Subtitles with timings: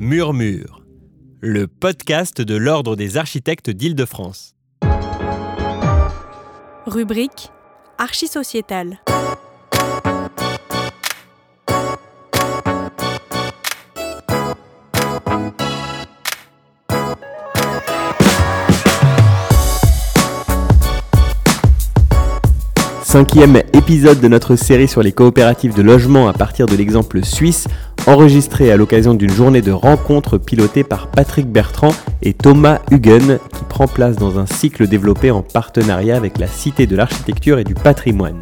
[0.00, 0.84] Murmure,
[1.40, 4.54] le podcast de l'Ordre des architectes d'Île-de-France.
[6.86, 7.50] Rubrique
[7.98, 9.00] Archisociétale.
[23.18, 27.66] Cinquième épisode de notre série sur les coopératives de logement à partir de l'exemple suisse,
[28.06, 31.92] enregistré à l'occasion d'une journée de rencontres pilotée par Patrick Bertrand
[32.22, 36.86] et Thomas Huguen, qui prend place dans un cycle développé en partenariat avec la Cité
[36.86, 38.38] de l'Architecture et du Patrimoine.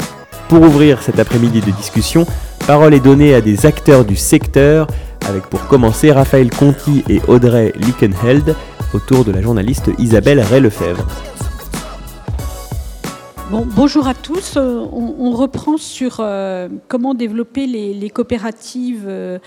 [0.51, 2.27] Pour ouvrir cet après-midi de discussion,
[2.67, 4.89] parole est donnée à des acteurs du secteur,
[5.27, 8.55] avec pour commencer Raphaël Conti et Audrey Lickenheld,
[8.93, 11.07] autour de la journaliste Isabelle Ray-Lefebvre
[13.51, 14.57] bonjour à tous.
[14.57, 19.39] Euh, on, reprend sur euh, comment développer les, coopératives euh,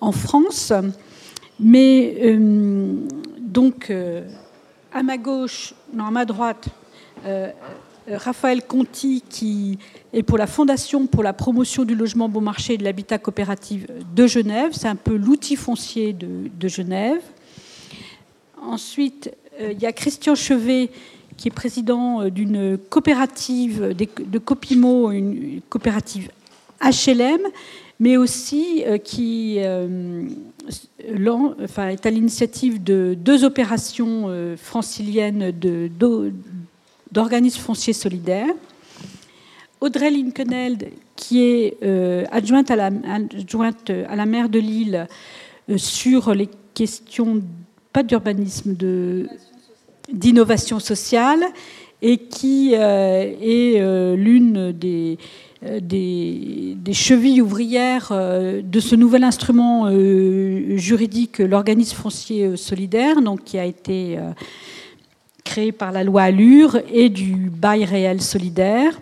[0.00, 0.72] en France.
[1.60, 2.36] Mais
[3.38, 3.92] donc,
[4.92, 6.66] à ma gauche, non, à ma droite,
[8.10, 9.78] Raphaël Conti, qui
[10.12, 13.86] est pour la Fondation pour la promotion du logement bon marché et de l'habitat coopératif
[14.16, 14.70] de Genève.
[14.72, 17.22] C'est un peu l'outil foncier de, de Genève.
[18.60, 20.90] Ensuite, il y a Christian Chevet,
[21.42, 26.30] qui est président euh, d'une coopérative de Copimo, une coopérative
[26.80, 27.40] HLM,
[27.98, 30.22] mais aussi euh, qui euh,
[31.00, 35.52] est à l'initiative de deux opérations franciliennes
[37.10, 38.54] d'organismes fonciers solidaires.
[39.80, 41.76] Audrey Linkenheld, qui est
[42.30, 45.08] adjointe, à la, adjointe à la maire de Lille
[45.76, 47.42] sur les questions,
[47.92, 49.28] pas d'urbanisme, de
[50.12, 51.44] d'innovation sociale
[52.02, 54.72] et qui euh, est euh, l'une euh,
[55.80, 59.88] des, des, chevilles ouvrières de ce nouvel instrument
[60.76, 64.18] juridique, l'organisme foncier solidaire, donc, qui a été
[65.44, 69.00] créé par la loi Allure et du bail réel solidaire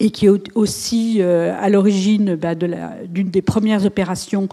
[0.00, 4.48] et qui est aussi à l'origine bah, d'une des premières opérations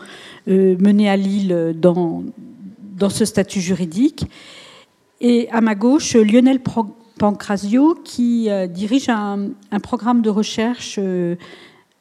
[0.48, 2.26] menées à Lille dans,
[2.98, 4.26] dans ce statut juridique.
[5.22, 6.62] Et à ma gauche, Lionel
[7.18, 9.50] Pancrazio, qui euh, dirige un,
[9.84, 11.36] programme de recherche euh,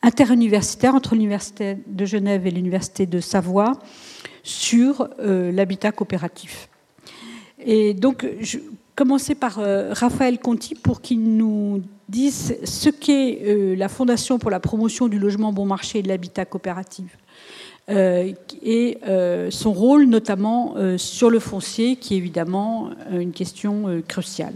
[0.02, 3.72] interuniversitaire entre l'Université de Genève et l'Université de Savoie
[4.44, 6.68] sur euh, l'habitat coopératif.
[7.64, 8.58] Et donc, je
[8.94, 9.60] commencer par
[9.92, 15.52] Raphaël Conti pour qu'il nous dise ce qu'est la Fondation pour la promotion du logement
[15.52, 17.16] bon marché et de l'habitat coopératif.
[17.88, 18.32] Euh,
[18.62, 24.54] et euh, son rôle notamment euh, sur le foncier, qui est évidemment une question cruciale.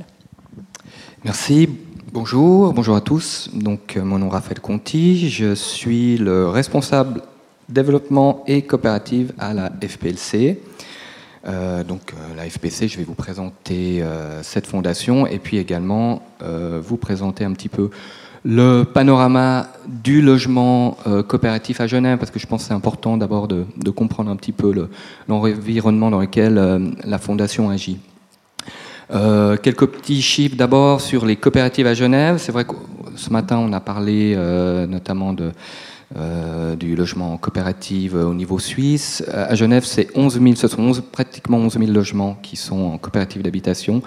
[1.25, 1.69] Merci.
[2.13, 3.49] Bonjour, bonjour à tous.
[3.55, 7.23] Donc, mon nom est Raphaël Conti, je suis le responsable
[7.71, 10.61] développement et coopérative à la FPLC.
[11.89, 14.05] donc la FPC, je vais vous présenter
[14.43, 17.89] cette fondation et puis également vous présenter un petit peu
[18.45, 23.17] le panorama du logement euh, coopératif à Genève, parce que je pense que c'est important
[23.17, 24.89] d'abord de, comprendre un petit peu
[25.29, 27.99] l'environnement dans lequel euh, la Fondation agit.
[29.13, 32.39] Euh, quelques petits chiffres d'abord sur les coopératives à Genève.
[32.39, 32.73] C'est vrai que
[33.17, 34.35] ce matin, on a parlé
[34.89, 35.53] notamment de,
[36.79, 39.25] du logement coopératif au niveau suisse.
[39.33, 43.43] À Genève, c'est 11 000, ce sont pratiquement 11 000 logements qui sont en coopérative
[43.43, 44.03] d'habitation.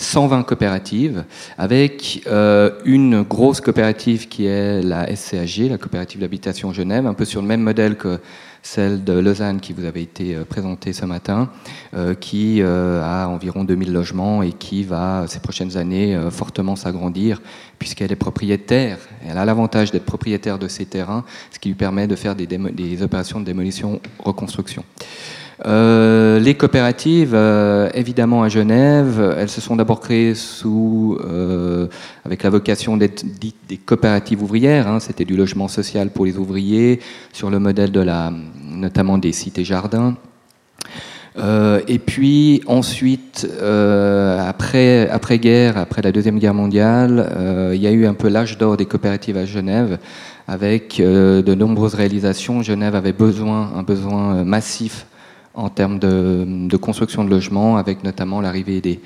[0.00, 1.24] 120 coopératives,
[1.58, 7.26] avec euh, une grosse coopérative qui est la SCAG, la coopérative d'habitation Genève, un peu
[7.26, 8.18] sur le même modèle que
[8.62, 11.50] celle de Lausanne qui vous avait été euh, présentée ce matin,
[11.94, 17.40] euh, qui a environ 2000 logements et qui va, ces prochaines années, fortement s'agrandir,
[17.78, 18.98] puisqu'elle est propriétaire.
[19.26, 22.46] Elle a l'avantage d'être propriétaire de ces terrains, ce qui lui permet de faire des,
[22.46, 24.84] des opérations de démolition-reconstruction.
[25.66, 31.86] Euh, les coopératives, euh, évidemment à Genève, elles se sont d'abord créées sous, euh,
[32.24, 34.88] avec la vocation d'être dites des coopératives ouvrières.
[34.88, 35.00] Hein.
[35.00, 37.00] C'était du logement social pour les ouvriers,
[37.32, 38.32] sur le modèle de la,
[38.70, 40.16] notamment des cités jardins.
[41.88, 43.46] et puis ensuite,
[44.52, 48.58] après, après guerre, après la deuxième guerre mondiale, il y a eu un peu l'âge
[48.58, 49.98] d'or des coopératives à Genève,
[50.48, 52.62] avec de nombreuses réalisations.
[52.62, 55.06] Genève avait besoin, un besoin massif
[55.54, 59.00] en termes de, construction de logements, avec notamment l'arrivée des,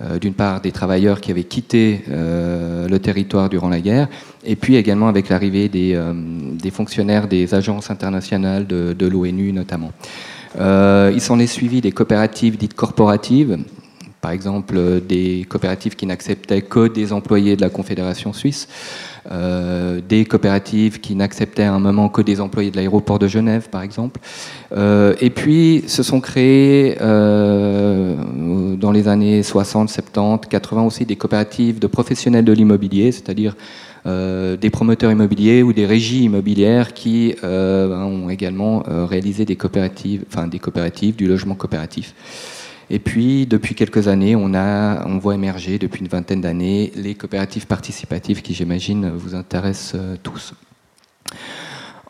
[0.00, 4.08] euh, d'une part des travailleurs qui avaient quitté euh, le territoire durant la guerre,
[4.44, 6.12] et puis également avec l'arrivée des, euh,
[6.70, 9.92] fonctionnaires des agences internationales de, de l'ONU notamment.
[10.56, 13.58] il s'en est suivi des coopératives dites corporatives,
[14.20, 18.68] par exemple des coopératives qui n'acceptaient que des employés de la Confédération suisse,
[19.30, 23.68] euh, des coopératives qui n'acceptaient à un moment que des employés de l'aéroport de Genève,
[23.68, 24.20] par exemple.
[24.74, 28.16] Euh, et puis se sont créées euh,
[28.76, 33.56] dans les années 60, 70, 80 aussi des coopératives de professionnels de l'immobilier, c'est-à-dire
[34.06, 40.58] des promoteurs immobiliers ou des régies immobilières qui ont également réalisé des coopératives, enfin des
[40.58, 42.14] coopératives, du logement coopératif.
[42.90, 48.40] Et puis, depuis quelques années, on, voit émerger, depuis une vingtaine d'années, les coopératives participatives
[48.40, 50.54] qui, j'imagine, vous intéressent euh, tous.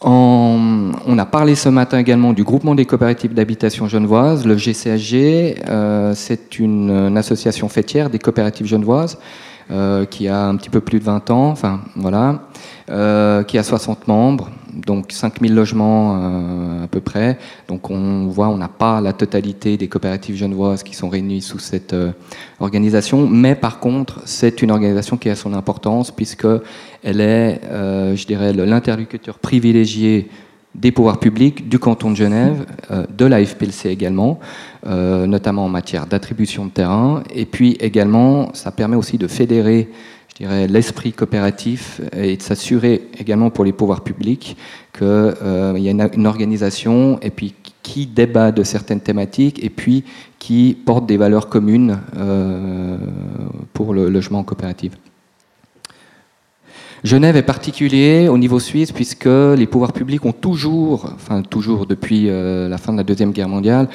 [0.02, 4.46] on a parlé ce matin également du groupement des coopératives d'habitation genevoise.
[4.46, 9.18] Le GCHG, euh, c'est une, association fêtière des coopératives genevoises
[9.72, 12.42] euh, qui a un petit peu plus de 20 ans, enfin voilà,
[13.48, 14.48] qui a 60 membres
[14.86, 17.38] donc 5000 logements euh, à peu près.
[17.68, 21.58] Donc on voit, on n'a pas la totalité des coopératives genevoises qui sont réunies sous
[21.58, 22.12] cette euh,
[22.60, 26.46] organisation, mais par contre c'est une organisation qui a son importance puisque
[27.02, 30.28] elle est, euh, je dirais, l'interlocuteur privilégié
[30.74, 32.66] des pouvoirs publics du canton de Genève,
[33.08, 34.38] de la FPLC également,
[34.86, 37.24] notamment en matière d'attribution de terrain.
[37.34, 39.88] Et puis également, ça permet aussi de fédérer
[40.40, 44.56] l'esprit coopératif et de s'assurer également pour les pouvoirs publics
[44.96, 50.04] qu'il euh, y a une, organisation et puis qui débat de certaines thématiques et puis
[50.38, 52.98] qui porte des valeurs communes euh,
[53.72, 54.92] pour le logement coopératif.
[57.04, 62.28] Genève est particulier au niveau suisse puisque les pouvoirs publics ont toujours, enfin toujours depuis
[62.28, 63.88] euh, la fin de la Deuxième Guerre mondiale,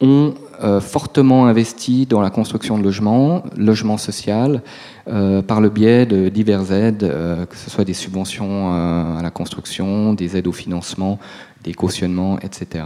[0.00, 4.62] ont euh, fortement investi dans la construction de logements, logements social,
[5.08, 9.30] euh, par le biais de divers aides, euh, que ce soit des subventions à la
[9.30, 11.18] construction, des aides au financement,
[11.62, 12.84] des cautionnements, etc.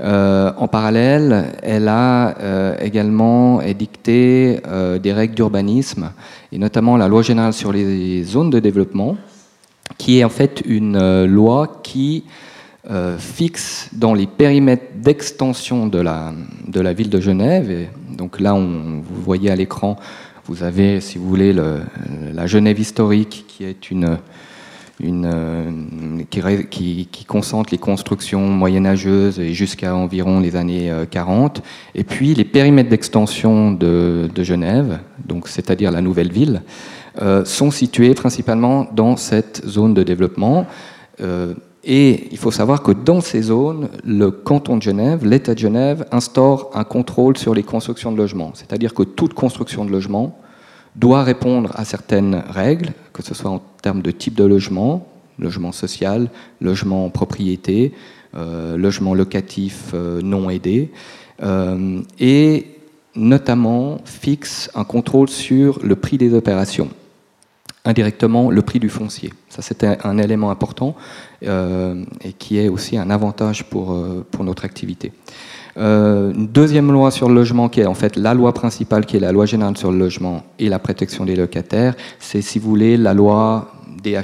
[0.00, 2.34] en parallèle, elle a
[2.80, 4.60] également édicté
[5.00, 6.10] des règles d'urbanisme,
[6.50, 9.16] et notamment la loi générale sur les zones de développement,
[9.96, 12.24] qui est en fait une loi qui
[12.90, 16.32] euh, fixe dans les périmètres d'extension de la,
[16.66, 17.70] de ville de Genève.
[17.70, 19.96] Et donc là, vous voyez à l'écran,
[20.46, 21.82] vous avez, si vous voulez, le,
[22.34, 24.18] la Genève historique, qui est une,
[26.30, 31.58] qui, concentre les constructions moyenâgeuses et jusqu'à environ les années 40.
[31.58, 31.60] Euh,
[31.94, 36.62] et puis les périmètres d'extension de, Genève, donc c'est-à-dire la nouvelle ville,
[37.22, 40.66] euh, sont situés principalement dans cette zone de développement.
[41.82, 46.06] Et il faut savoir que dans ces zones, le canton de Genève, l'État de Genève,
[46.12, 48.52] instaure un contrôle sur les constructions de logements.
[48.54, 50.38] C'est-à-dire que toute construction de logement
[50.96, 55.06] doit répondre à certaines règles, que ce soit en termes de type de logement,
[55.38, 56.28] logement social,
[56.60, 57.92] logement en propriété,
[58.36, 60.90] euh, logement locatif euh, non aidé,
[61.42, 62.66] euh, et
[63.14, 66.90] notamment fixe un contrôle sur le prix des opérations
[67.84, 69.32] indirectement le prix du foncier.
[69.50, 70.94] Ça, c'était un élément important
[71.42, 75.12] euh, et qui est aussi un avantage pour, euh, notre activité.
[75.76, 79.16] Euh, une deuxième loi sur le logement, qui est en fait la loi principale, qui
[79.16, 82.68] est la loi générale sur le logement et la protection des locataires, c'est, si vous
[82.70, 84.16] voulez, la loi des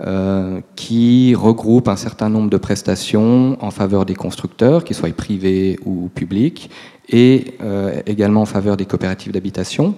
[0.00, 5.78] HLM, qui regroupe un certain nombre de prestations en faveur des constructeurs, qu'ils soient privés
[5.84, 6.70] ou publics,
[7.08, 7.58] et
[8.06, 9.94] également en faveur des coopératives d'habitation.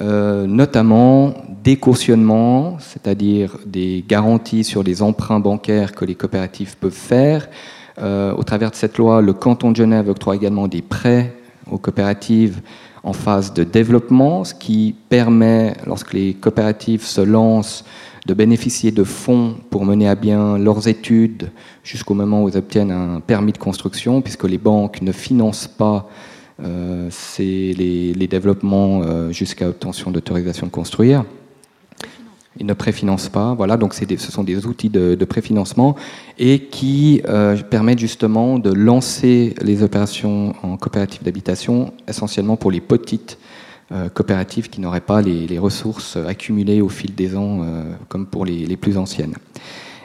[0.00, 6.90] Euh, notamment des cautionnements, c'est-à-dire des garanties sur les emprunts bancaires que les coopératives peuvent
[6.90, 7.48] faire.
[8.02, 11.32] Euh, au travers de cette loi, le canton de Genève octroie également des prêts
[11.70, 12.60] aux coopératives
[13.04, 17.84] en phase de développement, ce qui permet, lorsque les coopératives se lancent,
[18.26, 21.50] de bénéficier de fonds pour mener à bien leurs études
[21.82, 26.08] jusqu'au moment où elles obtiennent un permis de construction, puisque les banques ne financent pas
[26.62, 31.24] euh, les, développements euh, jusqu'à obtention d'autorisation de construire.
[32.58, 35.96] Ils ne préfinancent pas, voilà, donc ce sont des outils de, préfinancement
[36.38, 42.80] et qui euh, permettent justement de lancer les opérations en coopérative d'habitation, essentiellement pour les
[42.80, 43.38] petites
[44.14, 47.64] coopératives qui n'auraient pas les, ressources accumulées au fil des ans,
[48.08, 49.34] comme pour les, plus anciennes.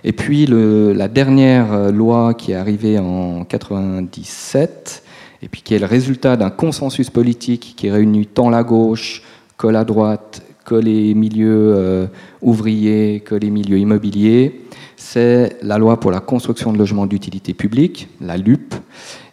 [0.03, 5.03] Et puis la dernière loi qui est arrivée en 97
[5.41, 9.23] et puis qui est le résultat d'un consensus politique qui réunit tant la gauche
[9.57, 12.07] que la droite, que les milieux euh,
[12.41, 14.61] ouvriers, que les milieux immobiliers.
[14.95, 18.75] C'est la loi pour la construction de logements d'utilité publique, la LUP,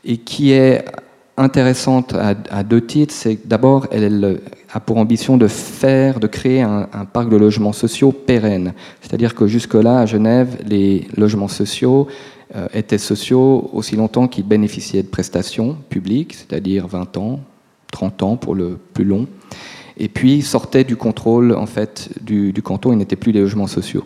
[0.05, 0.85] et qui est
[1.37, 3.15] intéressante à, deux titres.
[3.15, 4.41] C'est d'abord, elle
[4.73, 8.73] a pour ambition de faire, de créer un, un parc de logements sociaux pérenne.
[9.01, 12.09] C'est-à-dire que jusque-là, à Genève, les logements sociaux
[12.55, 17.41] euh, étaient sociaux aussi longtemps qu'ils bénéficiaient de prestations publiques, c'est-à-dire 20 ans,
[17.91, 19.27] 30 ans pour le plus long,
[19.99, 24.05] et puis sortait du contrôle en fait du, canton et n'était plus des logements sociaux.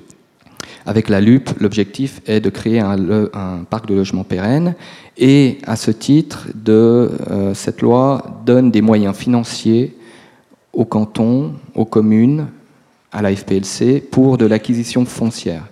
[0.86, 4.74] Avec la LUP, l'objectif est de créer un, parc de logements pérennes
[5.20, 9.94] et à ce titre, euh, cette loi donne des moyens financiers
[10.72, 12.46] aux cantons, aux communes,
[13.12, 15.66] à la FPLC pour de l'acquisition foncière.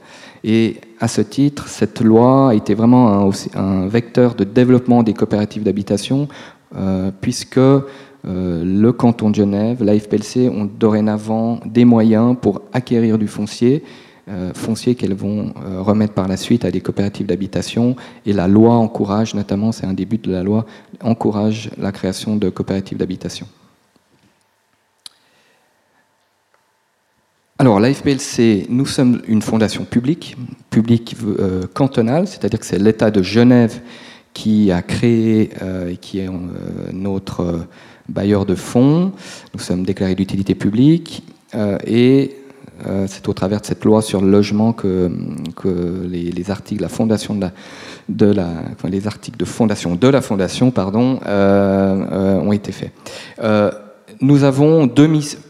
[0.44, 5.62] Et à ce titre, cette loi a été vraiment un, vecteur de développement des coopératives
[5.62, 6.28] d'habitation,
[6.76, 7.82] euh, puisque euh,
[8.24, 13.82] le canton de Genève, la FPLC ont dorénavant des moyens pour acquérir du foncier,
[14.28, 17.96] euh, foncier qu'elles vont remettre par la suite à des coopératives d'habitation.
[18.26, 20.66] Et la loi encourage, notamment, c'est un des buts de la loi,
[21.02, 23.46] encourage la création de coopératives d'habitation.
[27.60, 30.36] Alors, l'AFPLC, nous sommes une fondation publique,
[30.70, 33.80] publique euh, cantonale, c'est-à-dire que c'est l'État de Genève
[34.32, 36.32] qui a créé euh, et qui est euh,
[36.92, 37.66] notre
[38.08, 39.10] bailleur de fonds.
[39.54, 41.24] Nous sommes déclarés d'utilité publique
[41.84, 42.36] et
[43.06, 45.10] c'est au travers de cette loi sur le logement que,
[46.10, 47.34] les, articles, de la, fondation
[49.94, 52.92] de la fondation, pardon, ont été faits
[54.20, 54.90] nous avons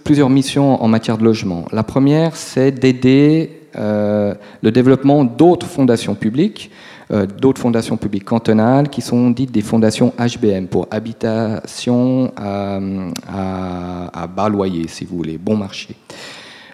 [0.04, 1.64] plusieurs missions en matière de logement.
[1.72, 6.70] La première, c'est d'aider euh, le développement d'autres fondations publiques,
[7.10, 12.78] euh, d'autres fondations publiques cantonales qui sont dites des fondations HBM pour habitation à,
[14.26, 15.94] bas loyer, si vous voulez, bon marché.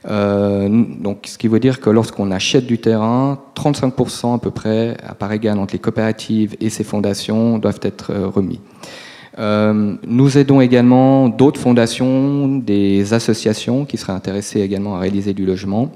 [0.06, 4.96] Euh, donc, ce qui veut dire que lorsqu'on achète du terrain, 35% à peu près,
[5.06, 8.60] à part égale entre les coopératives et ces fondations, doivent être remis.
[9.38, 15.44] Euh, nous aidons également d'autres fondations, des associations qui seraient intéressées également à réaliser du
[15.44, 15.90] logement.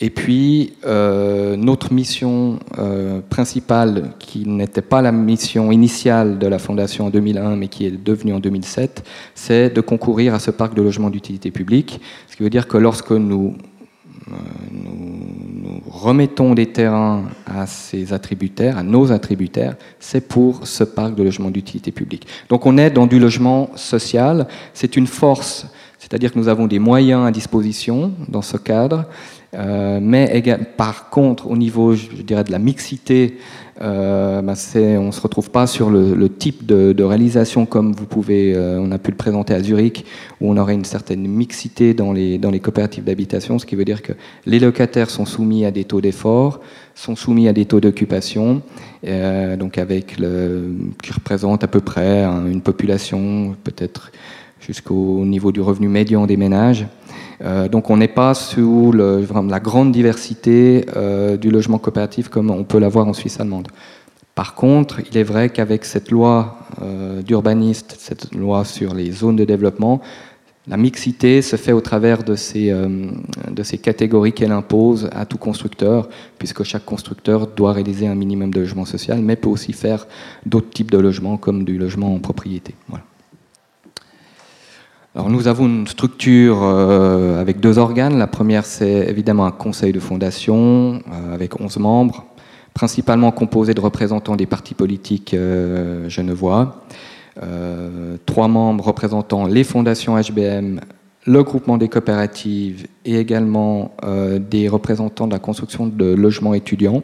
[0.00, 6.60] Et puis, euh, notre mission euh, principale, qui n'était pas la mission initiale de la
[6.60, 10.74] Fondation en 2001, mais qui est devenue en 2007, c'est de concourir à ce parc
[10.74, 12.00] de logements d'utilité publique.
[12.28, 13.56] Ce qui veut dire que lorsque nous
[14.28, 14.34] euh,
[14.72, 21.22] nous, remettons des terrains à ces attributaires, à nos attributaires, c'est pour ce parc de
[21.22, 22.26] logement d'utilité publique.
[22.48, 25.66] Donc on est dans du logement social, c'est une force,
[25.98, 29.06] c'est-à-dire que nous avons des moyens à disposition dans ce cadre,
[29.54, 30.42] euh, mais
[30.76, 33.38] par contre, au niveau, je dirais, de la mixité
[33.80, 38.52] euh, bah, on ne se retrouve pas sur le, type de, réalisation comme vous pouvez,
[38.54, 40.04] euh, on a pu le présenter à Zurich,
[40.40, 44.12] où on aurait une certaine mixité dans les, coopératives d'habitation, ce qui veut dire que
[44.46, 46.60] les locataires sont soumis à des taux d'effort,
[46.94, 48.62] sont soumis à des taux d'occupation,
[49.04, 54.10] donc avec qui représente à peu près une population peut-être
[54.60, 56.86] jusqu'au niveau du revenu médian des ménages.
[57.42, 62.64] Euh, donc on n'est pas sous la grande diversité euh, du logement coopératif comme on
[62.64, 63.68] peut l'avoir en Suisse allemande.
[64.34, 69.36] Par contre, il est vrai qu'avec cette loi euh, d'urbaniste, cette loi sur les zones
[69.36, 70.00] de développement,
[70.68, 72.70] la mixité se fait au travers de ces,
[73.82, 78.84] catégories qu'elle impose à tout constructeur, puisque chaque constructeur doit réaliser un minimum de logement
[78.84, 80.06] social, mais peut aussi faire
[80.44, 82.74] d'autres types de logements, comme du logement en propriété.
[85.14, 88.18] Alors nous avons une structure euh, avec deux organes.
[88.18, 92.26] La première, c'est évidemment un conseil de fondation euh, avec 11 membres,
[92.74, 96.84] principalement composé de représentants des partis politiques euh, genevois.
[98.26, 100.80] trois membres représentant les fondations HBM,
[101.24, 103.92] le groupement des coopératives et également
[104.50, 107.02] des représentants de la construction de logements étudiants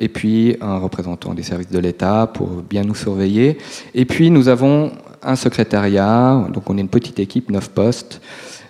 [0.00, 3.58] et puis un représentant des services de l'État pour bien nous surveiller.
[3.94, 4.90] Et puis nous avons
[5.22, 8.22] un secrétariat, donc on est une petite équipe, neuf postes,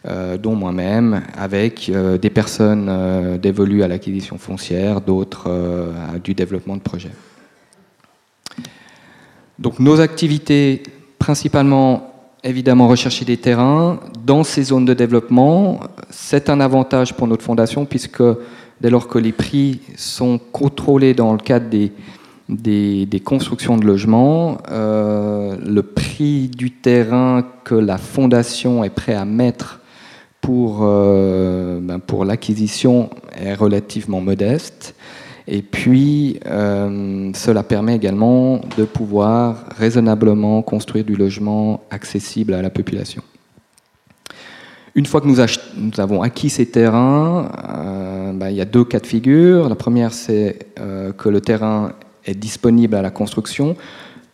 [0.07, 5.49] euh, dont moi-même, avec euh, des personnes euh, dévolues à l'acquisition foncière, d'autres
[6.13, 7.13] à du développement de projets.
[9.59, 10.83] Donc nos activités,
[11.19, 12.11] principalement
[12.43, 17.85] évidemment rechercher des terrains dans ces zones de développement, c'est un avantage pour notre fondation
[17.85, 18.23] puisque
[18.81, 25.57] dès lors que les prix sont contrôlés dans le cadre des, constructions de logements, euh,
[25.65, 29.81] le prix du terrain que la fondation est prête à mettre
[30.41, 34.95] pour, euh, ben l'acquisition est relativement modeste.
[35.47, 42.71] Et puis, euh, cela permet également de pouvoir raisonnablement construire du logement accessible à la
[42.71, 43.23] population.
[44.95, 45.41] Une fois que nous,
[46.01, 47.51] avons acquis ces terrains,
[48.35, 49.69] ben, il y a deux cas de figure.
[49.69, 50.67] La première, c'est
[51.17, 51.93] que le terrain
[52.25, 53.77] est disponible à la construction,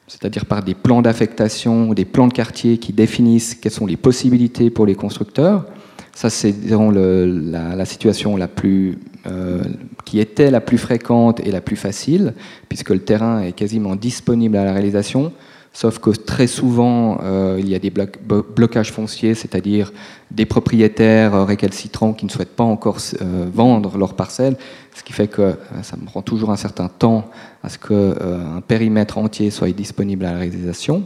[0.07, 4.71] c'est-à-dire par des plans d'affectation, des plans de quartier qui définissent quelles sont les possibilités
[4.71, 5.67] pour les constructeurs.
[6.15, 9.63] Ça, c'est la, situation euh,
[10.07, 12.33] qui était la plus fréquente et la plus facile,
[12.71, 15.33] puisque le terrain est quasiment disponible à la réalisation.
[15.77, 19.93] Sauf que très souvent, euh, il y a des blocages fonciers, c'est-à-dire
[20.31, 24.57] des propriétaires euh, récalcitrants qui ne souhaitent pas encore euh, vendre leurs parcelles,
[24.95, 27.27] ce qui fait que ça prend toujours un certain temps
[27.63, 31.03] à ce qu'un périmètre entier soit disponible à la réalisation.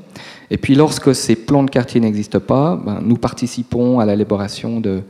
[0.52, 5.02] Et puis lorsque ces plans de quartier n'existent pas, ben, nous participons à l'élaboration de,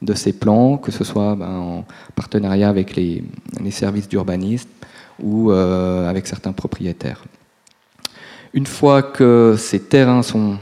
[0.00, 1.84] de, ces plans, que ce soit ben, en
[2.14, 3.24] partenariat avec les,
[3.60, 4.68] les services d'urbanisme
[5.20, 7.24] ou avec certains propriétaires.
[8.58, 10.58] Une fois que ces terrains sont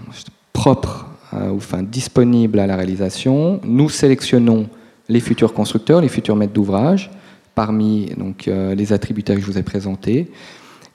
[0.53, 4.69] propres euh, ou enfin, disponibles à la réalisation, nous sélectionnons
[5.09, 7.11] les futurs constructeurs, les futurs maîtres d'ouvrage,
[7.55, 10.31] parmi donc, euh, les attributaires que je vous ai présentés.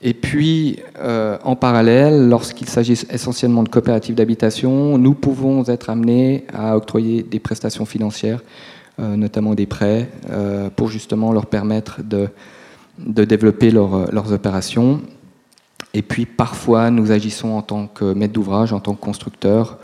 [0.00, 6.44] Et puis, euh, en parallèle, lorsqu'il s'agit essentiellement de coopératives d'habitation, nous pouvons être amenés
[6.54, 8.44] à octroyer des prestations financières,
[8.98, 10.08] notamment des prêts,
[10.76, 12.28] pour justement leur permettre de,
[12.98, 15.00] de développer leurs opérations
[15.94, 19.78] et puis parfois, nous agissons en tant que maître d'ouvrage, en tant que constructeur,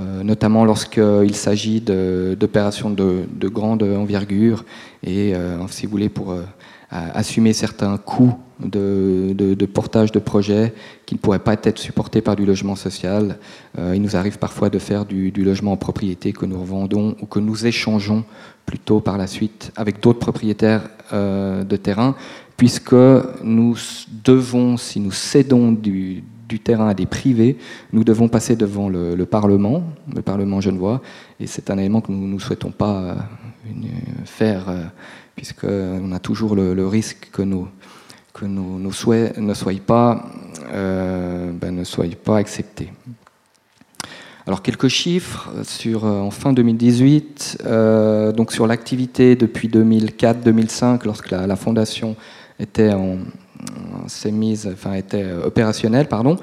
[0.00, 4.64] euh, notamment lorsqu'il s'agit d'opérations de, grande envergure
[5.04, 6.42] et, euh, si vous voulez, pour euh,
[6.90, 10.72] assumer certains coûts de, portage de projets
[11.06, 13.38] qui ne pourraient pas être supportés par du logement social.
[13.78, 17.26] il nous arrive parfois de faire du, du, logement en propriété que nous revendons ou
[17.26, 18.24] que nous échangeons
[18.66, 22.14] plutôt par la suite avec d'autres propriétaires de terrain
[22.62, 22.94] puisque
[23.42, 23.76] nous
[24.22, 26.22] devons, si nous cédons du,
[26.62, 27.58] terrain à des privés,
[27.92, 29.82] nous devons passer devant le, Parlement,
[30.14, 31.02] le Parlement genevois,
[31.40, 33.14] et c'est un élément que nous ne souhaitons pas euh,
[34.26, 34.84] faire, euh,
[35.34, 37.66] puisqu'on a toujours le, risque que, nos,
[38.32, 40.24] que nos, souhaits ne soient pas,
[40.72, 42.92] euh, ben, ne soient pas acceptés.
[44.46, 47.64] Alors quelques chiffres sur en fin 2018,
[48.36, 52.16] donc sur l'activité depuis 2004-2005, lorsque la fondation
[52.60, 53.18] était, en,
[54.30, 56.08] mise, enfin, était opérationnel.
[56.08, 56.38] Pardon.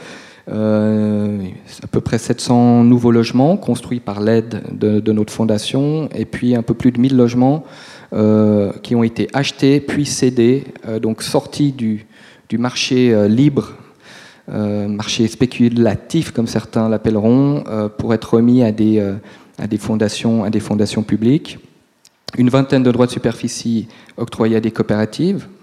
[0.51, 1.43] Euh,
[1.83, 6.63] à peu près 700 nouveaux logements construits par l'aide de, notre fondation, et puis un
[6.63, 7.65] peu plus de 1000 logements
[8.13, 12.07] euh, qui ont été achetés puis cédés, euh, donc sortis du,
[12.57, 13.73] marché libre,
[14.47, 17.63] marché spéculatif comme certains l'appelleront,
[17.99, 18.99] pour être remis à des,
[19.77, 21.59] fondations, à des fondations publiques.
[22.39, 25.58] Une vingtaine de droits de superficie octroyés à des coopératives, euh,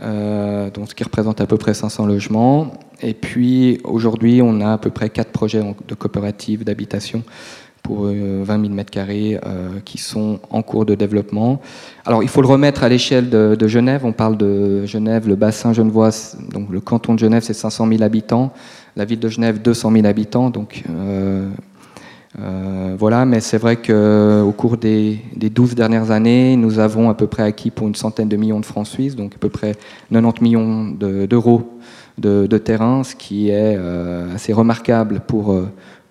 [0.00, 2.72] donc ce qui représente à peu près 500 logements.
[3.02, 7.22] Et puis aujourd'hui, on a à peu près 4 projets de coopératives d'habitation
[7.82, 11.60] pour 20 000 mètres carrés euh, qui sont en cours de développement.
[12.04, 14.04] Alors il faut le remettre à l'échelle de, Genève.
[14.04, 16.10] On parle de Genève, le bassin genevois,
[16.52, 18.52] donc le canton de Genève, c'est 500 000 habitants.
[18.96, 20.50] La ville de Genève, 200 000 habitants.
[20.50, 21.48] Donc euh,
[22.38, 27.14] euh, voilà, mais c'est vrai qu'au cours des, des, 12 dernières années, nous avons à
[27.14, 29.74] peu près acquis pour une centaine de millions de francs suisses, donc à peu près
[30.12, 31.78] 90 millions d'euros
[32.18, 35.68] de, terrain, ce qui est euh, assez remarquable pour, euh,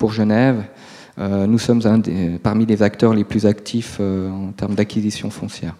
[0.09, 0.63] Genève.
[1.17, 1.81] nous sommes
[2.41, 5.75] parmi les acteurs les plus actifs en termes d'acquisition foncière.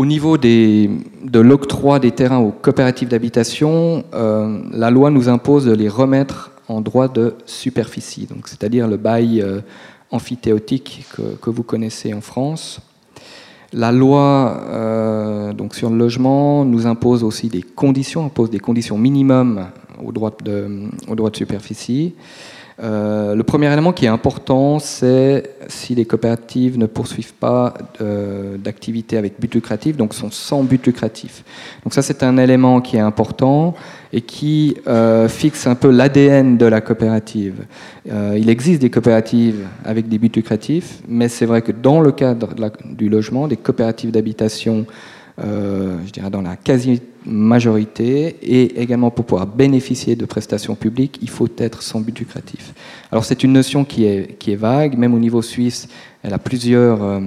[0.00, 0.88] Au niveau des,
[1.22, 6.52] de l'octroi des terrains aux coopératives d'habitation, euh, la loi nous impose de les remettre
[6.68, 9.60] en droit de superficie, c'est-à-dire le bail euh,
[10.10, 11.04] amphithéotique
[11.42, 12.80] que, vous connaissez en France.
[13.74, 18.96] La loi euh, donc sur le logement nous impose aussi des conditions, impose des conditions
[18.96, 19.66] minimum
[20.02, 22.14] au droit de, au droit de superficie.
[22.82, 28.56] Euh, le premier élément qui est important, c'est si les coopératives ne poursuivent pas euh,
[28.56, 31.44] d'activité avec but lucratif, donc sont sans but lucratif.
[31.84, 33.74] Donc ça, c'est un élément qui est important
[34.12, 37.64] et qui euh, fixe un peu l'ADN de la coopérative.
[38.06, 42.48] il existe des coopératives avec des buts lucratifs, mais c'est vrai que dans le cadre
[42.84, 44.86] du logement, des coopératives d'habitation
[45.38, 51.30] euh, je dirais dans la quasi-majorité, et également pour pouvoir bénéficier de prestations publiques, il
[51.30, 52.74] faut être sans but lucratif.
[53.12, 55.88] Alors c'est une notion qui est, qui est vague, même au niveau suisse,
[56.22, 57.02] elle a plusieurs...
[57.02, 57.20] Euh,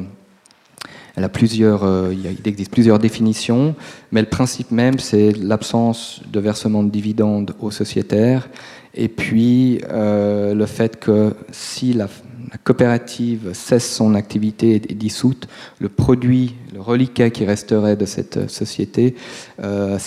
[1.16, 3.76] elle a plusieurs, euh, il existe plusieurs définitions,
[4.12, 8.50] mais le principe même, c'est l'absence de versement de dividendes aux sociétaires,
[8.96, 12.08] et puis le fait que si la,
[12.54, 15.48] la coopérative cesse son activité et est dissoute,
[15.80, 19.16] le produit, le reliquat qui resterait de cette société
[19.64, 19.98] euh,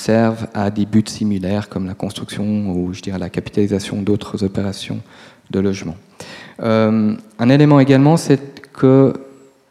[0.55, 5.01] à des buts similaires comme la construction ou je dirais la capitalisation d'autres opérations
[5.51, 5.97] de logement.
[6.63, 9.13] Euh, un élément également, c'est que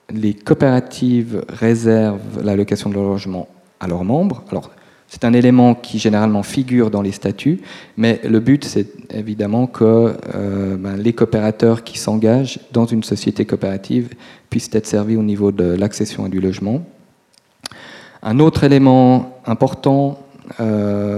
[0.10, 3.48] les coopératives réservent l'allocation de logement
[3.80, 4.44] à leurs membres.
[4.52, 4.70] Alors,
[5.16, 7.62] c'est un élément qui généralement figure dans les statuts,
[7.96, 13.46] mais le but, c'est évidemment que euh, ben, les coopérateurs qui s'engagent dans une société
[13.46, 14.10] coopérative
[14.50, 16.86] puissent être servis au niveau de l'accession à du logement.
[18.24, 20.20] Un autre élément important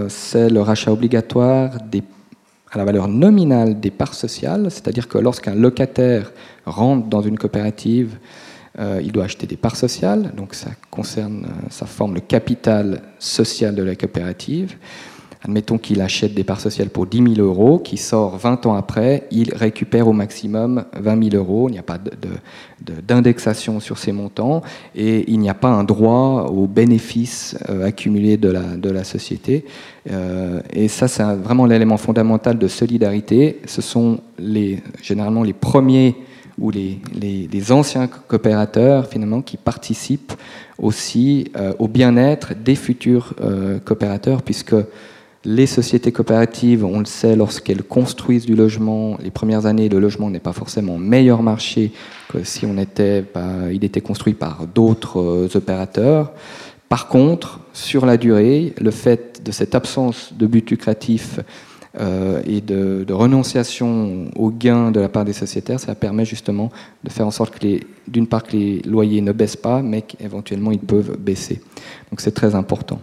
[0.09, 1.71] c'est le rachat obligatoire
[2.71, 6.31] à la valeur nominale des parts sociales, c'est-à-dire que lorsqu'un locataire
[6.65, 8.17] rentre dans une coopérative,
[8.79, 13.83] il doit acheter des parts sociales, donc ça concerne, ça forme le capital social de
[13.83, 14.77] la coopérative.
[15.43, 19.27] Admettons qu'il achète des parts sociales pour 10 000 euros, qui sort 20 ans après,
[19.31, 21.69] il récupère au maximum 20 000 euros.
[21.69, 21.99] Il n'y a pas
[23.07, 24.61] d'indexation sur ces montants
[24.95, 29.63] et il n'y a pas un droit aux bénéfices euh, accumulés de la, société.
[30.11, 33.59] Euh, et ça, c'est vraiment l'élément fondamental de solidarité.
[33.67, 34.19] Ce sont
[35.01, 36.15] généralement les premiers
[36.57, 40.33] ou les, les, anciens coopérateurs finalement qui participent
[40.77, 43.33] aussi euh, au bien-être des futurs
[43.85, 44.75] coopérateurs, puisque
[45.47, 50.29] les sociétés coopératives, on le sait, lorsqu'elles construisent du logement, les premières années, le logement
[50.29, 51.93] n'est pas forcément meilleur marché
[52.27, 53.23] que si on était,
[53.71, 56.33] il était construit par d'autres euh, opérateurs.
[56.89, 61.39] Par contre, sur la durée, le fait de cette absence de but lucratif
[61.99, 66.71] euh, et de, renonciation aux gains de la part des sociétaires, ça permet justement
[67.03, 70.71] de faire en sorte que, d'une part, que les loyers ne baissent pas, mais qu'éventuellement
[70.71, 71.61] ils peuvent baisser.
[72.11, 72.99] Donc c'est très important.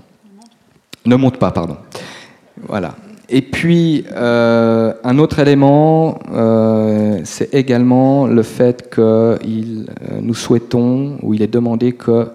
[1.07, 1.77] Ne monte pas, pardon.
[2.69, 2.95] Voilà.
[3.29, 9.39] Et puis, euh, un autre élément, euh, c'est également le fait que
[10.21, 12.29] nous souhaitons, ou il est demandé que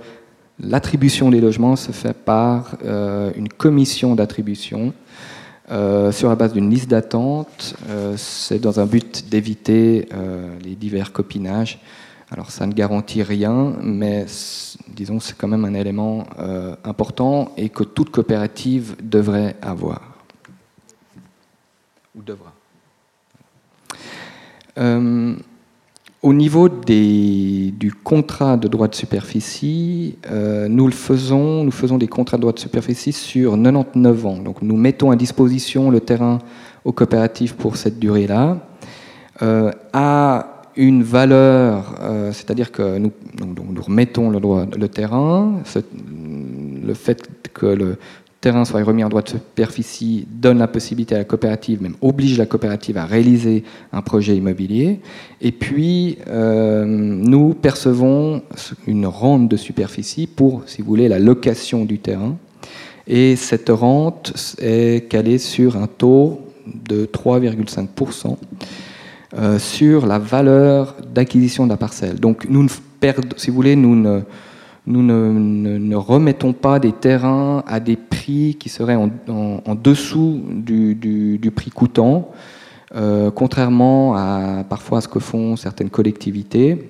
[0.59, 4.93] l'attribution des logements se fait par une commission d'attribution
[6.11, 7.75] sur la base d'une liste d'attente.
[8.17, 10.09] c'est dans un but d'éviter
[10.63, 11.79] les divers copinages.
[12.31, 14.25] Alors, ça ne garantit rien, mais
[14.87, 16.25] disons, c'est quand même un élément
[16.83, 20.09] important et que toute coopérative devrait avoir
[22.23, 22.53] devra.
[26.19, 31.71] Euh, au niveau des, du contrat de droit de superficie, euh, nous le faisons, nous
[31.71, 34.37] faisons des contrats de droit de superficie sur 99 ans.
[34.37, 36.39] Donc nous mettons à disposition le terrain
[36.85, 38.57] aux coopératives pour cette durée-là,
[39.41, 41.99] euh, à une valeur,
[42.31, 45.61] c'est-à-dire que nous, nous, remettons le, droit, le terrain,
[46.85, 47.97] le fait que le,
[48.41, 52.37] terrain soit remis en droit de superficie donne la possibilité à la coopérative, même oblige
[52.37, 55.01] la coopérative à réaliser un projet immobilier.
[55.41, 58.41] Et puis, euh, nous percevons
[58.87, 62.37] une rente de superficie pour, si vous voulez, la location du terrain.
[63.07, 66.41] Et cette rente est calée sur un taux
[66.87, 68.37] de 3,5%
[69.37, 72.19] euh, sur la valeur d'acquisition de la parcelle.
[72.19, 74.21] Donc, nous ne perdons, si vous voulez, nous ne
[74.89, 81.69] nous ne, remettons pas des terrains à des prix qui seraient en, dessous du, prix
[81.69, 82.31] coûtant,
[82.95, 86.89] euh, contrairement à parfois à ce que font certaines collectivités.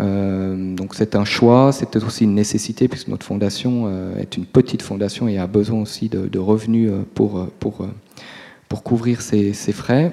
[0.00, 4.44] Euh, donc c'est un choix, c'est aussi une nécessité puisque notre fondation euh, est une
[4.44, 7.86] petite fondation et a besoin aussi de, revenus pour, pour,
[8.68, 10.12] pour couvrir ses, ses, frais.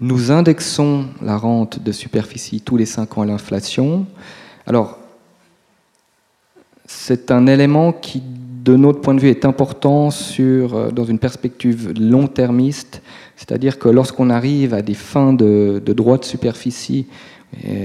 [0.00, 4.06] Nous indexons la rente de superficie tous les 5 ans à l'inflation.
[4.66, 4.98] Alors,
[6.96, 8.22] c'est un élément qui,
[8.64, 13.02] de notre point de vue, est important sur, euh, dans une perspective long-termiste,
[13.36, 17.06] c'est-à-dire que lorsqu'on arrive à des fins de, droit de superficie,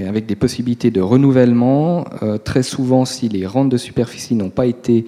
[0.08, 4.66] avec des possibilités de renouvellement, euh, très souvent, si les rentes de superficie n'ont pas
[4.66, 5.06] été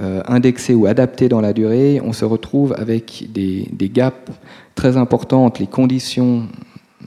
[0.00, 4.32] euh, indexées ou adaptées dans la durée, on se retrouve avec des, des gaps
[4.74, 6.44] très importants entre les conditions,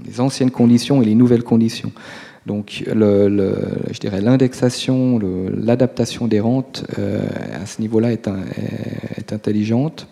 [0.05, 1.91] les anciennes conditions et les nouvelles conditions.
[2.45, 7.21] Donc, je dirais l'indexation, l'adaptation des rentes euh,
[7.61, 8.27] à ce niveau-là est,
[9.17, 10.07] est, intelligente.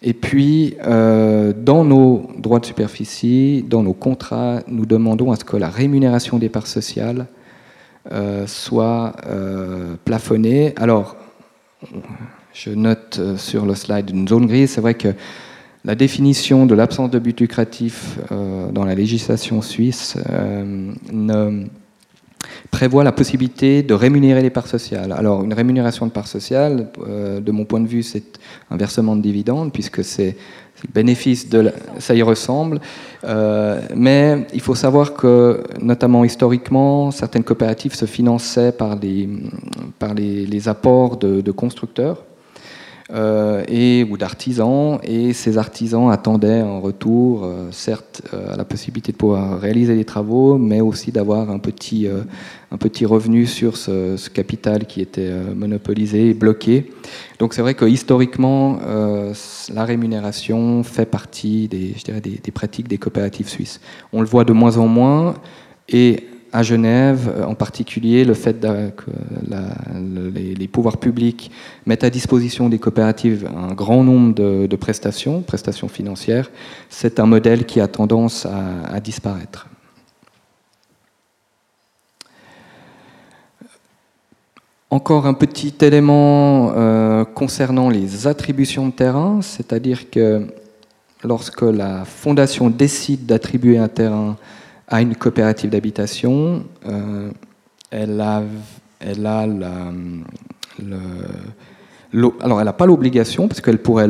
[0.00, 5.44] Et puis, euh, dans nos droits de superficie, dans nos contrats, nous demandons à ce
[5.44, 7.26] que la rémunération des parts sociales
[8.12, 9.14] euh, soit
[10.04, 10.74] plafonnée.
[10.76, 11.16] Alors,
[12.52, 14.70] je note sur le slide une zone grise.
[14.70, 15.08] C'est vrai que
[15.84, 21.66] la définition de l'absence de but lucratif euh, dans la législation suisse euh, ne
[22.70, 25.12] prévoit la possibilité de rémunérer les parts sociales.
[25.12, 28.38] Alors, une rémunération de parts sociales, euh, de mon point de vue, c'est
[28.70, 30.36] un versement de dividendes, puisque c'est
[30.82, 32.80] le bénéfice de ça y ressemble.
[33.96, 39.28] mais il faut savoir que, notamment historiquement, certaines coopératives se finançaient par les,
[39.98, 42.27] par les, apports de constructeurs.
[43.10, 49.12] Euh, et, ou d'artisans, et ces artisans attendaient en retour, euh, certes, euh, la possibilité
[49.12, 52.06] de pouvoir réaliser des travaux, mais aussi d'avoir un petit,
[52.70, 56.90] un petit revenu sur ce, capital qui était monopolisé et bloqué.
[57.38, 58.78] Donc c'est vrai que historiquement,
[59.72, 63.80] la rémunération fait partie des, je dirais, des, des pratiques des coopératives suisses.
[64.12, 65.34] On le voit de moins en moins,
[65.88, 69.10] et à Genève, en particulier le fait que
[69.48, 71.50] les, pouvoirs publics
[71.86, 76.50] mettent à disposition des coopératives un grand nombre de, prestations, prestations financières,
[76.88, 79.68] c'est un modèle qui a tendance à disparaître.
[84.90, 90.46] Encore un petit élément euh, concernant les attributions de terrain, c'est-à-dire que
[91.22, 94.38] lorsque la fondation décide d'attribuer un terrain
[94.88, 97.30] à une coopérative d'habitation, euh,
[97.90, 98.42] elle a,
[99.00, 99.92] elle a la,
[102.40, 104.08] alors elle n'a pas l'obligation, parce qu'elle pourrait,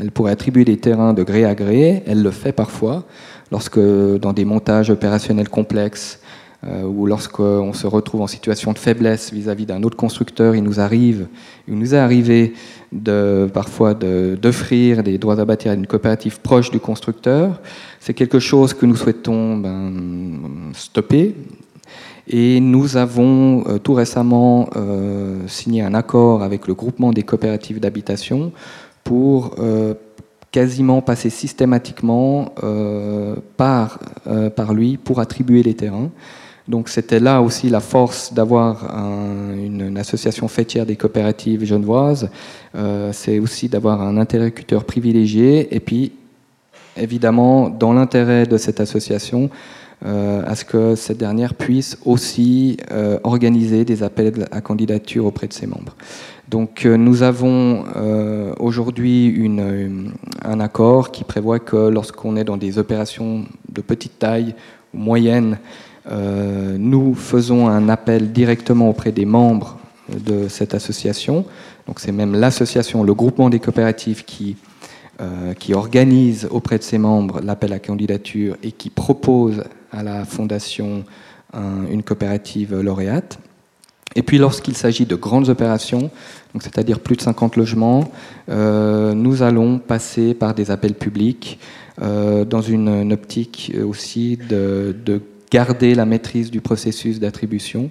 [0.00, 3.04] elle pourrait attribuer des terrains de gré à gré, elle le fait parfois,
[3.50, 6.20] lorsque dans des montages opérationnels complexes,
[6.64, 11.26] ou lorsqu'on se retrouve en situation de faiblesse vis-à-vis d'un autre constructeur, il nous arrive,
[11.66, 12.54] il nous est arrivé
[12.92, 17.60] de, parfois d'offrir des droits à bâtir à une coopérative proche du constructeur.
[17.98, 21.34] C'est quelque chose que nous souhaitons ben, stopper.
[22.28, 27.80] Et nous avons euh, tout récemment euh, signé un accord avec le groupement des coopératives
[27.80, 28.52] d'habitation
[29.02, 29.56] pour
[30.52, 32.54] quasiment passer systématiquement
[33.56, 33.98] par
[34.72, 36.10] lui pour attribuer les terrains.
[36.68, 38.84] Donc c'était là aussi la force d'avoir
[39.56, 42.30] une, association fêtière des coopératives genevoises.
[42.74, 46.12] Euh, c'est aussi d'avoir un interlocuteur privilégié et puis
[46.96, 49.50] évidemment dans l'intérêt de cette association
[50.04, 55.46] euh, à ce que cette dernière puisse aussi euh, organiser des appels à candidature auprès
[55.46, 55.94] de ses membres.
[56.48, 57.84] Donc nous avons
[58.58, 59.50] aujourd'hui
[60.44, 64.54] un accord qui prévoit que lorsqu'on est dans des opérations de petite taille
[64.92, 65.56] ou moyenne,
[66.10, 71.44] euh, nous faisons un appel directement auprès des membres de cette association.
[71.86, 74.56] Donc c'est même l'association, le groupement des coopératives qui,
[75.20, 79.62] euh, qui organise auprès de ses membres l'appel à candidature et qui propose
[79.92, 81.04] à la fondation
[81.90, 83.38] une coopérative lauréate.
[84.16, 86.10] Et puis lorsqu'il s'agit de grandes opérations,
[86.58, 88.10] c'est-à-dire plus de 50 logements,
[88.48, 91.58] euh, nous allons passer par des appels publics
[92.00, 95.20] dans une, optique aussi de, de
[95.52, 97.90] garder la maîtrise du processus d'attribution.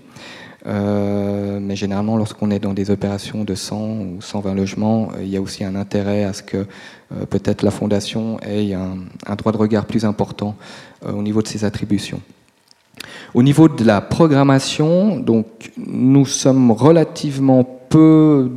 [0.66, 5.30] Euh, mais généralement, lorsqu'on est dans des opérations de 100 ou 120 logements, euh, il
[5.30, 9.52] y a aussi un intérêt à ce que euh, peut-être la fondation ait un, droit
[9.52, 10.56] de regard plus important
[11.08, 12.22] au niveau de ses attributions.
[13.34, 18.52] Au niveau de la programmation, donc, nous sommes relativement peu,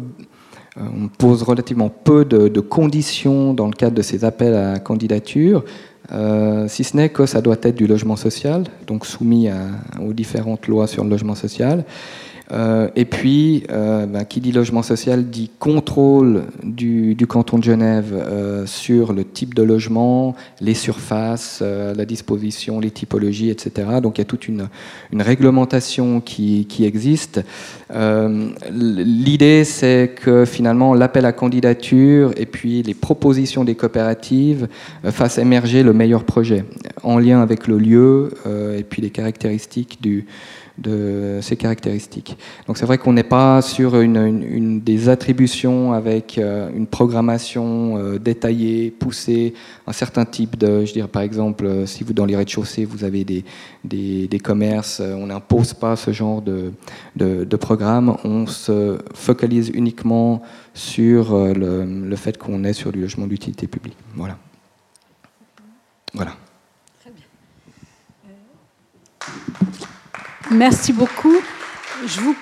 [0.76, 5.64] on pose relativement peu de, de, conditions dans le cadre de ces appels à candidature.
[6.12, 9.48] Euh, si ce n'est que ça doit être du logement social, donc soumis
[10.00, 11.84] aux différentes lois sur le logement social.
[12.52, 18.12] Euh, et puis, euh, ben, qui dit logement social dit contrôle du, canton de Genève
[18.12, 24.00] euh, sur le type de logement, les surfaces, la disposition, les typologies, etc.
[24.02, 24.68] Donc il y a toute une,
[25.12, 27.40] réglementation qui, existe.
[28.70, 34.68] L'idée, c'est que finalement, l'appel à candidature et puis les propositions des coopératives
[35.04, 36.64] fassent émerger le meilleur projet
[37.02, 38.30] en lien avec le lieu
[38.76, 40.26] et puis les caractéristiques du
[40.78, 42.36] de ces caractéristiques.
[42.66, 48.18] Donc c'est vrai qu'on n'est pas sur une, des attributions avec euh, une programmation euh,
[48.18, 49.54] détaillée, poussée,
[49.86, 53.04] un certain type de, je dirais par exemple, euh, si vous dans les rez-de-chaussée vous
[53.04, 53.44] avez des,
[53.84, 56.72] des, commerces, on n'impose pas ce genre de,
[57.16, 60.42] de, programme, on se focalise uniquement
[60.74, 63.96] sur le fait qu'on est sur du logement d'utilité publique.
[64.14, 64.36] Voilà.
[66.14, 66.36] Voilà.
[67.00, 67.24] Très bien.
[70.54, 71.34] Merci beaucoup.
[72.06, 72.36] Je vous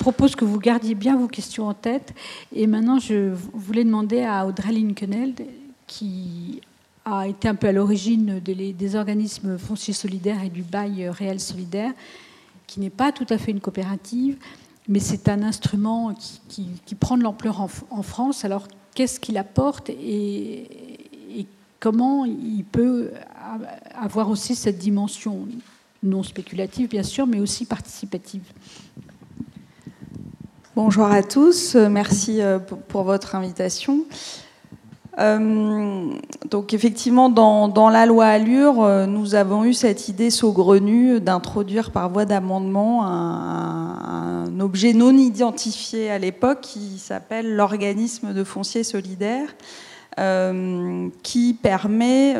[0.00, 2.12] propose que vous gardiez bien vos questions en tête.
[2.52, 5.46] Et maintenant, je voulais demander à Audrey Linkeneld,
[5.86, 6.60] qui
[7.04, 11.92] a été un peu à l'origine des, organismes fonciers solidaires et du bail réel solidaire,
[12.66, 14.36] qui n'est pas tout à fait une coopérative,
[14.88, 16.16] mais c'est un instrument
[16.48, 18.44] qui, prend de l'ampleur en, France.
[18.44, 21.46] Alors, qu'est-ce qu'il apporte et, et
[21.78, 23.12] comment il peut
[23.94, 25.46] avoir aussi cette dimension
[26.02, 28.42] non spéculative bien sûr, mais aussi participative.
[30.74, 34.04] Bonjour à tous, merci euh, pour votre invitation.
[35.18, 36.14] Euh,
[36.50, 42.08] donc effectivement, dans, la loi Allure, euh, nous avons eu cette idée saugrenue d'introduire par
[42.08, 49.54] voie d'amendement un, objet non identifié à l'époque qui s'appelle l'organisme de foncier solidaire,
[51.22, 52.36] qui permet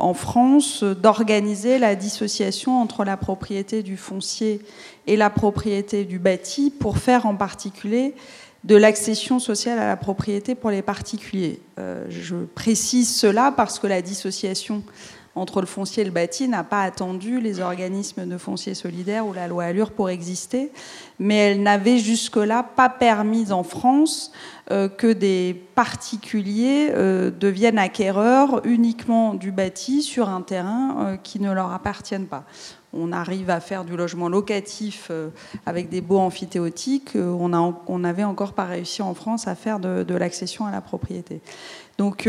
[0.00, 4.60] en France d'organiser la dissociation entre la propriété du foncier
[5.06, 8.14] et la propriété du bâti pour faire en particulier
[8.64, 11.60] de l'accession sociale à la propriété pour les particuliers.
[11.78, 14.82] Euh, je précise cela parce que la dissociation
[15.34, 19.32] entre le foncier et le bâti n'a pas attendu les organismes de foncier solidaire ou
[19.32, 20.72] la loi Allure pour exister,
[21.18, 24.32] mais elle n'avait jusque-là pas permis en France
[24.72, 31.40] euh, que des particuliers euh, deviennent acquéreurs uniquement du bâti sur un terrain euh, qui
[31.40, 32.44] ne leur appartienne pas.
[32.92, 35.12] On arrive à faire du logement locatif
[35.64, 37.12] avec des baux amphithéotiques.
[37.14, 41.40] On n'avait encore pas réussi en France à faire de, de l'accession à la propriété.
[41.98, 42.28] Donc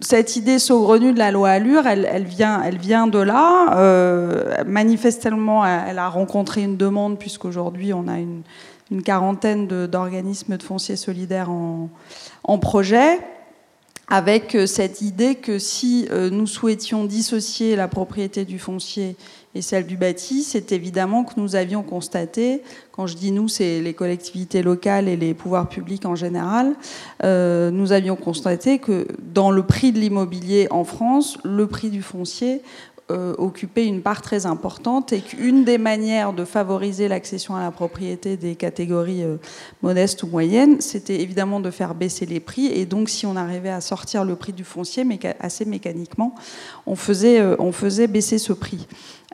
[0.00, 3.76] cette idée saugrenue de la loi Allure, elle, vient, elle vient de là.
[3.76, 8.42] Euh, manifestement, elle a rencontré une demande, puisqu'aujourd'hui, on a une,
[9.02, 11.90] quarantaine d'organismes de, fonciers solidaires en,
[12.44, 13.18] en, projet,
[14.08, 19.16] avec euh, cette idée que si euh, nous souhaitions dissocier la propriété du foncier
[19.56, 23.80] et celle du bâti, c'est évidemment que nous avions constaté, quand je dis nous, c'est
[23.80, 26.74] les collectivités locales et les pouvoirs publics en général,
[27.24, 32.02] euh, nous avions constaté que dans le prix de l'immobilier en France, le prix du
[32.02, 32.60] foncier
[33.10, 37.70] euh, occupait une part très importante et qu'une des manières de favoriser l'accession à la
[37.70, 39.36] propriété des catégories euh,
[39.82, 42.66] modestes ou moyennes, c'était évidemment de faire baisser les prix.
[42.66, 45.06] Et donc, si on arrivait à sortir le prix du foncier
[45.40, 46.34] assez mécaniquement,
[46.86, 48.86] on faisait, on faisait baisser ce prix.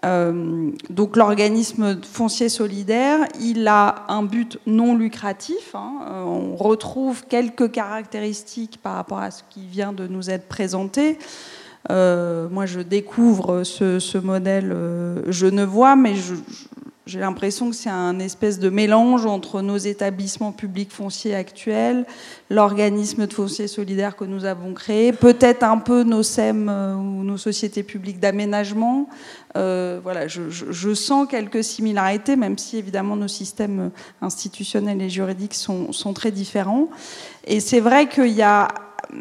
[0.04, 5.74] Euh, donc l'organisme foncier solidaire, il a un but non lucratif.
[5.74, 6.00] Hein.
[6.08, 11.18] Euh, on retrouve quelques caractéristiques par rapport à ce qui vient de nous être présenté.
[11.90, 14.74] Euh, moi, je découvre ce, ce modèle
[15.28, 16.34] genevois, mais je,
[17.04, 22.06] j'ai l'impression que c'est un espèce de mélange entre nos établissements publics fonciers actuels,
[22.48, 27.24] l'organisme de foncier solidaire que nous avons créé, peut-être un peu nos SEM euh, ou
[27.24, 29.08] nos sociétés publiques d'aménagement.
[29.56, 33.90] Euh, voilà, je, sens quelques similarités, même si évidemment nos systèmes
[34.20, 36.88] institutionnels et juridiques sont, très différents.
[37.46, 38.68] Et c'est vrai qu'il y a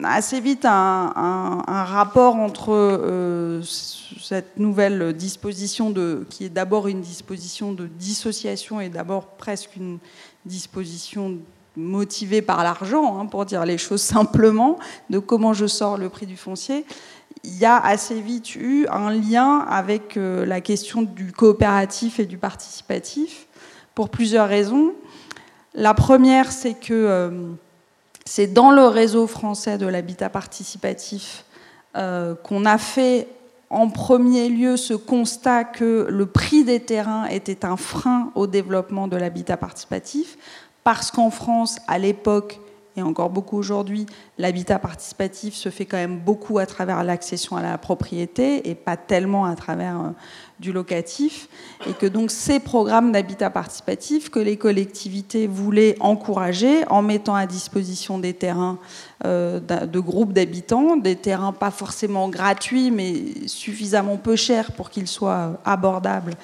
[0.03, 5.93] assez vite un, rapport entre euh, cette nouvelle disposition
[6.29, 9.99] qui est d'abord une disposition de dissociation et d'abord presque une
[10.45, 11.37] disposition
[11.75, 14.77] motivée par l'argent, hein, pour dire les choses simplement,
[15.09, 16.85] de comment je sors le prix du foncier,
[17.43, 22.25] il y a assez vite eu un lien avec euh, la question du coopératif et
[22.25, 23.47] du participatif,
[23.95, 24.93] pour plusieurs raisons.
[25.73, 27.31] La première, c'est que euh,
[28.25, 31.45] c'est dans le réseau français de l'habitat participatif
[31.97, 33.27] euh, qu'on a fait
[33.69, 39.07] en premier lieu ce constat que le prix des terrains était un frein au développement
[39.07, 40.37] de l'habitat participatif,
[40.83, 42.59] parce qu'en France, à l'époque,
[42.97, 44.05] et encore beaucoup aujourd'hui,
[44.37, 48.97] l'habitat participatif se fait quand même beaucoup à travers l'accession à la propriété et pas
[48.97, 50.09] tellement à travers euh,
[50.59, 51.47] du locatif,
[51.87, 57.47] et que donc ces programmes d'habitat participatif que les collectivités voulaient encourager en mettant à
[57.47, 58.77] disposition des terrains
[59.25, 65.07] euh, de groupes d'habitants, des terrains pas forcément gratuits, mais suffisamment peu chers pour qu'ils
[65.07, 66.35] soient abordables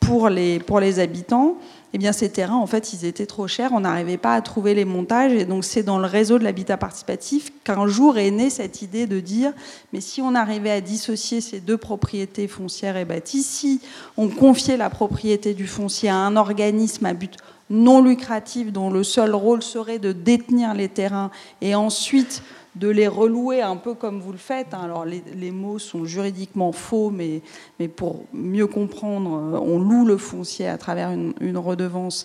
[0.00, 1.56] pour les, pour les habitants
[1.92, 4.74] eh bien ces terrains, en fait, ils étaient trop chers, on n'arrivait pas à trouver
[4.74, 8.50] les montages, et donc c'est dans le réseau de l'habitat participatif qu'un jour est née
[8.50, 9.52] cette idée de dire,
[9.92, 13.80] mais si on arrivait à dissocier ces deux propriétés foncières et bâties, si
[14.16, 17.36] on confiait la propriété du foncier à un organisme à but
[17.70, 22.42] non lucratif dont le seul rôle serait de détenir les terrains et ensuite
[22.80, 24.72] de les relouer un peu comme vous le faites.
[24.72, 24.80] Hein.
[24.82, 27.42] Alors les, mots sont juridiquement faux, mais,
[27.78, 32.24] mais, pour mieux comprendre, euh, on loue le foncier à travers une, redevance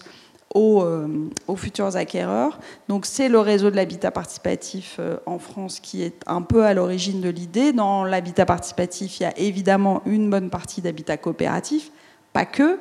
[0.54, 2.58] aux, euh, aux, futurs acquéreurs.
[2.88, 6.74] Donc c'est le réseau de l'habitat participatif euh, en France qui est un peu à
[6.74, 7.74] l'origine de l'idée.
[7.74, 11.92] Dans l'habitat participatif, il y a évidemment une bonne partie d'habitat coopératif,
[12.32, 12.80] pas que,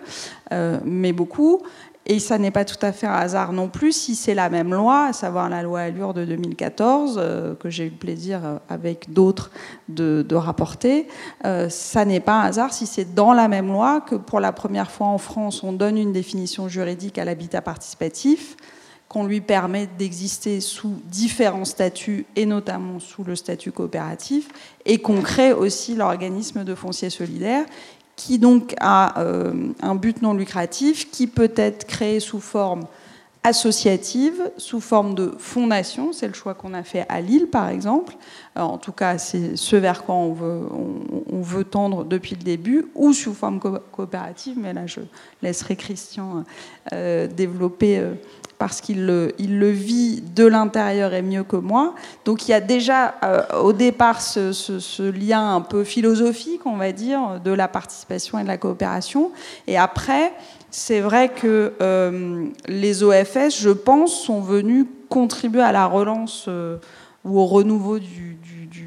[0.84, 1.62] mais beaucoup.
[2.06, 4.74] Et ça n'est pas tout à fait un hasard non plus si c'est la même
[4.74, 8.58] loi, à savoir la loi Allure de 2014, euh, que j'ai eu le plaisir euh,
[8.68, 9.50] avec d'autres
[9.88, 11.08] de, rapporter.
[11.46, 14.52] Euh, ça n'est pas un hasard si c'est dans la même loi que pour la
[14.52, 18.56] première fois en France, on donne une définition juridique à l'habitat participatif,
[19.08, 24.48] qu'on lui permet d'exister sous différents statuts et notamment sous le statut coopératif,
[24.84, 27.64] et qu'on crée aussi l'organisme de foncier solidaire
[28.16, 32.86] qui donc a euh, un but non lucratif, qui peut être créé sous forme
[33.44, 38.16] associative, sous forme de fondation, c'est le choix qu'on a fait à Lille par exemple,
[38.56, 40.62] euh, en tout cas c'est ce vers quoi on veut,
[41.30, 45.00] on, veut, tendre depuis le début, ou sous forme coopérative, mais là je
[45.42, 46.44] laisserai Christian
[46.92, 48.02] euh, développer
[48.58, 51.94] parce qu'il le, il le, vit de l'intérieur et mieux que moi.
[52.24, 56.92] Donc il y a déjà euh, au départ ce, lien un peu philosophique, on va
[56.92, 59.32] dire, de la participation et de la coopération.
[59.66, 60.32] Et après,
[60.76, 66.78] c'est vrai que euh, les OFS, je pense, sont venus contribuer à la relance euh,
[67.24, 68.40] ou au renouveau du,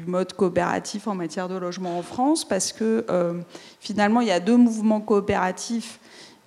[0.06, 3.04] mode coopératif en matière de logement en France, parce que
[3.78, 6.00] finalement, il y a deux mouvements coopératifs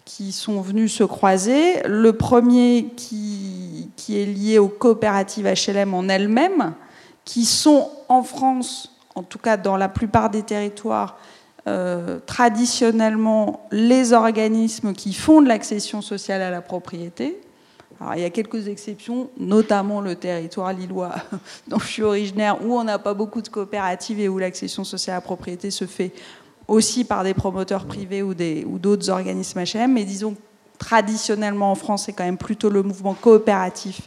[0.03, 1.81] qui sont venus se croiser.
[1.85, 6.73] Le premier qui, qui est lié aux coopératives HLM en elles-mêmes,
[7.23, 11.17] qui sont en France, en tout cas dans la plupart des territoires,
[11.67, 17.39] euh, traditionnellement les organismes qui font de l'accession sociale à la propriété.
[18.15, 21.13] Il y a quelques exceptions, notamment le territoire lillois
[21.67, 25.13] dont je suis originaire, où on n'a pas beaucoup de coopératives et où l'accession sociale
[25.13, 26.11] à la propriété se fait
[26.67, 29.93] aussi par des promoteurs privés ou d'autres organismes HM.
[29.93, 30.35] Mais disons,
[30.79, 34.01] traditionnellement en France, c'est quand même plutôt le mouvement coopératif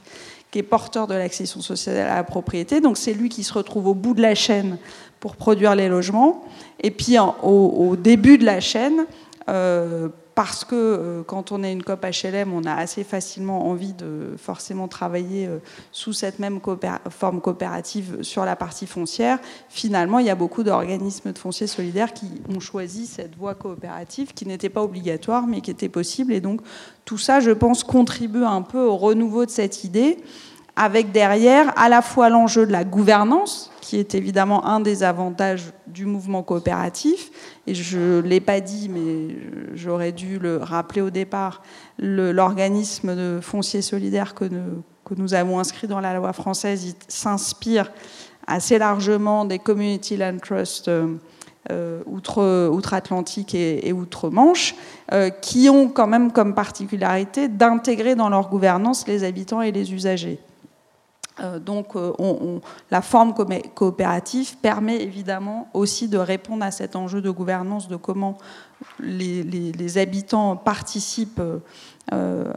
[0.55, 2.81] qui est porteur de l'accession sociale à la propriété.
[2.81, 4.79] Donc c'est lui qui se retrouve au bout de la chaîne
[5.19, 6.45] pour produire les logements.
[6.81, 9.05] Et puis au, début de la chaîne,
[9.49, 13.93] euh, parce que euh, quand on est une COP HLM, on a assez facilement envie
[13.93, 15.59] de forcément travailler euh,
[15.93, 16.61] sous cette même
[17.11, 19.39] forme coopérative sur la partie foncière.
[19.69, 24.35] Finalement, il y a beaucoup d'organismes de fonciers solidaires qui ont choisi cette voie coopérative
[24.35, 26.33] qui n'était pas obligatoire mais qui était possible.
[26.33, 26.61] Et donc
[27.05, 30.19] tout ça, je pense, contribue un peu au renouveau de cette idée
[30.77, 35.73] avec derrière à la fois l'enjeu de la gouvernance, qui est évidemment un des avantages
[35.87, 37.31] du mouvement coopératif.
[37.67, 39.37] Et je ne l'ai pas dit, mais
[39.75, 41.63] j'aurais dû le rappeler au départ,
[41.99, 44.47] l'organisme de foncier solidaire que
[45.17, 47.93] nous, avons inscrit dans la loi française s'inspire
[48.47, 50.91] assez largement des Community Land Trust
[51.71, 54.75] euh, outre-Atlantique et, outre-Manche,
[55.13, 59.95] euh, qui ont quand même comme particularité d'intégrer dans leur gouvernance les habitants et les
[59.95, 60.39] usagers.
[61.41, 62.13] Euh, donc euh,
[62.93, 63.35] la forme
[63.75, 68.39] coopérative permet évidemment aussi de répondre à cet enjeu de gouvernance, de comment
[69.01, 71.43] les, habitants participent
[72.13, 72.53] euh,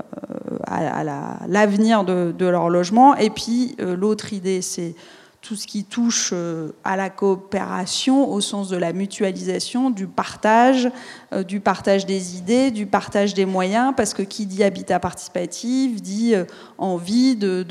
[0.68, 1.04] à,
[1.48, 3.16] l'avenir de, de, leur logement.
[3.16, 4.94] Et puis l'autre idée, c'est
[5.42, 10.90] tout ce qui touche euh, à la coopération au sens de la mutualisation, du partage,
[11.32, 16.02] euh, du partage des idées, du partage des moyens, parce que qui dit habitat participatif
[16.02, 16.44] dit euh,
[16.78, 17.66] envie de,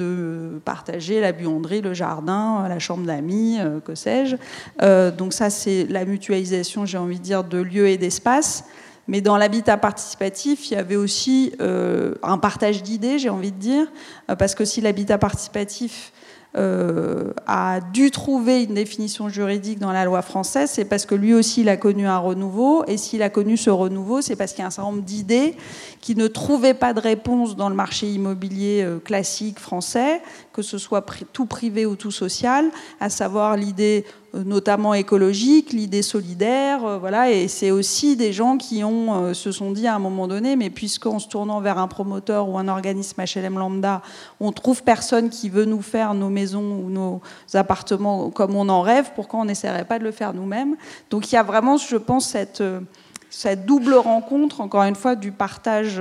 [0.65, 4.37] partager la buanderie, le jardin, la chambre d'amis, que sais-je.
[5.11, 8.65] donc ça, c'est la mutualisation, j'ai envie de dire, de lieux et d'espace.
[9.09, 13.87] Mais dans l'habitat participatif, il y avait aussi un partage d'idées, j'ai envie de dire,
[14.39, 16.13] parce que si l'habitat participatif
[16.57, 21.35] euh, a dû trouver une définition juridique dans la loi française, c'est parce que lui
[21.35, 22.85] aussi il a connu un renouveau.
[22.87, 25.55] Et s'il a connu ce renouveau, c'est parce qu'il y a un certain nombre d'idées
[26.01, 30.23] qui ne trouvaient pas de réponse dans le marché immobilier euh, classique français,
[30.53, 32.71] que ce soit tout privé ou tout social,
[33.01, 34.05] à savoir l'idée
[34.45, 39.53] notamment écologique, l'idée solidaire, euh, voilà, et c'est aussi des gens qui ont, euh, se
[39.53, 42.69] sont dit à un moment donné, mais puisqu'en se tournant vers un promoteur ou un
[42.69, 44.03] organisme HLM lambda,
[44.41, 47.21] on trouve personne qui veut nous faire nos maisons ou nos
[47.55, 50.77] appartements comme on en rêve, pourquoi on n'essaierait pas de le faire nous-mêmes?
[51.11, 52.63] Donc il y a vraiment, je pense, cette,
[53.31, 56.01] cette double rencontre, encore une fois, du partage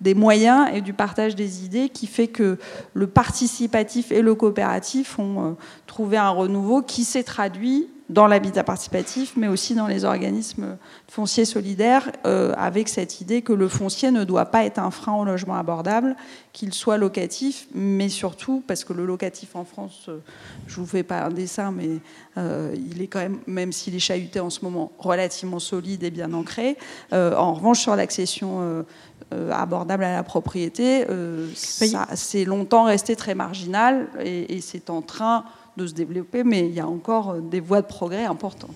[0.00, 2.58] des moyens et du partage des idées qui fait que
[2.94, 5.56] le participatif et le coopératif ont
[5.86, 10.76] trouvé un renouveau qui s'est traduit dans l'habitat participatif, mais aussi dans les organismes
[11.08, 15.14] fonciers solidaires, euh, avec cette idée que le foncier ne doit pas être un frein
[15.14, 16.14] au logement abordable,
[16.52, 20.18] qu'il soit locatif, mais surtout, parce que le locatif en France, euh,
[20.66, 21.98] je vous fais pas un dessin, mais
[22.36, 26.10] euh, il est quand même, même s'il est chahuté en ce moment, relativement solide et
[26.10, 26.76] bien ancré.
[27.12, 28.84] en revanche, sur l'accession
[29.50, 31.06] abordable à la propriété,
[31.54, 35.44] c'est longtemps resté très marginal et, et c'est en train
[35.76, 38.74] de se développer, mais il y a encore euh, des voies de progrès importantes.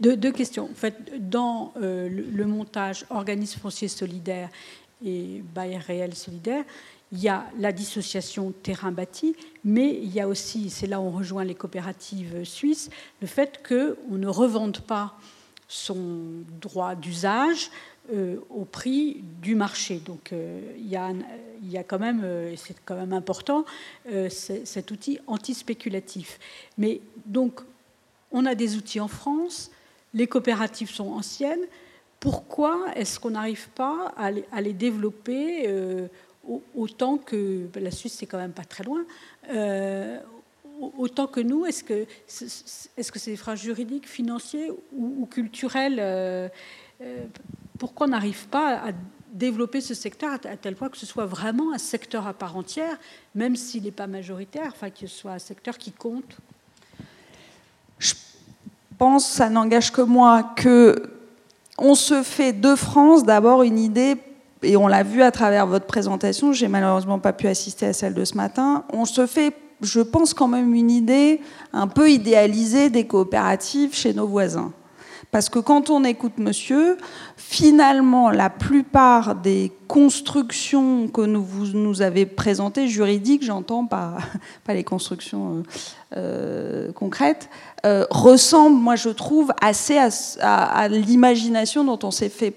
[0.00, 0.64] Deux, questions.
[0.64, 4.48] En fait, dans euh, le, montage organisme foncier solidaire
[5.04, 6.64] et bail réel solidaire,
[7.12, 11.04] il y a la dissociation terrain bâti, mais il y a aussi, c'est là où
[11.04, 12.88] on rejoint les coopératives suisses,
[13.20, 15.16] le fait qu'on ne revende pas
[15.68, 17.70] son droit d'usage
[18.12, 20.00] euh, au prix du marché.
[20.04, 20.96] Donc il y
[21.62, 23.64] y a quand même, euh, et c'est quand même important,
[24.10, 26.38] euh, cet outil anti-spéculatif.
[26.78, 27.60] Mais donc,
[28.32, 29.70] on a des outils en France,
[30.14, 31.64] les coopératives sont anciennes.
[32.18, 36.08] Pourquoi est-ce qu'on n'arrive pas à les, développer euh,
[36.74, 39.04] autant que ben, la Suisse, c'est quand même pas très loin.
[40.98, 42.06] autant que nous, est-ce que
[42.96, 46.50] est-ce que c'est des phrases juridiques, financiers ou, ou culturels
[47.78, 48.92] Pourquoi on n'arrive pas à
[49.32, 52.98] développer ce secteur à tel point que ce soit vraiment un secteur à part entière,
[53.34, 56.38] même s'il n'est pas majoritaire, enfin que ce soit un secteur qui compte?
[57.98, 58.14] Je
[58.98, 61.10] pense, ça n'engage que moi, que
[61.78, 64.16] on se fait de France d'abord une idée,
[64.62, 68.12] et on l'a vu à travers votre présentation, j'ai malheureusement pas pu assister à celle
[68.12, 71.40] de ce matin, on se fait je pense, quand même une idée
[71.72, 74.72] un peu idéalisée des coopératives chez nos voisins.
[75.30, 76.96] Parce que quand on écoute monsieur,
[77.36, 84.18] finalement, la plupart des constructions que nous, vous nous avez présentées, juridiques, j'entends, pas,
[84.68, 85.62] les constructions euh,
[86.16, 87.48] euh, concrètes,
[87.86, 89.98] euh, ressemblent, moi je trouve, assez
[90.40, 92.54] à, l'imagination dont on s'est fait,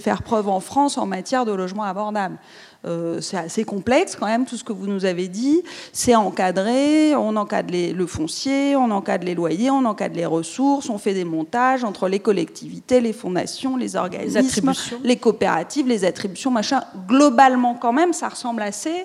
[0.00, 2.38] faire preuve en France en matière de logement abordable.
[2.86, 5.62] Euh, c'est assez complexe quand même tout ce que vous nous avez dit.
[5.92, 10.96] C'est encadré, on encadre le foncier, on encadre les loyers, on encadre les ressources, on
[10.96, 14.72] fait des montages entre les collectivités, les fondations, les organismes,
[15.04, 16.82] les, coopératives, les attributions, machin.
[17.06, 19.04] Globalement quand même, ça ressemble assez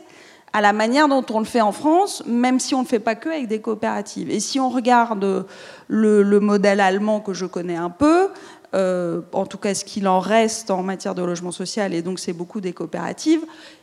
[0.53, 2.99] à la manière dont on le fait en France, même si on ne le fait
[2.99, 4.31] pas que avec des coopératives.
[4.31, 5.45] Et si on regarde
[5.89, 8.29] le modèle allemand que je connais un peu,
[8.75, 12.19] euh, en tout cas ce qu'il en reste en matière de logement social, et donc
[12.19, 13.41] c'est beaucoup des coopératives,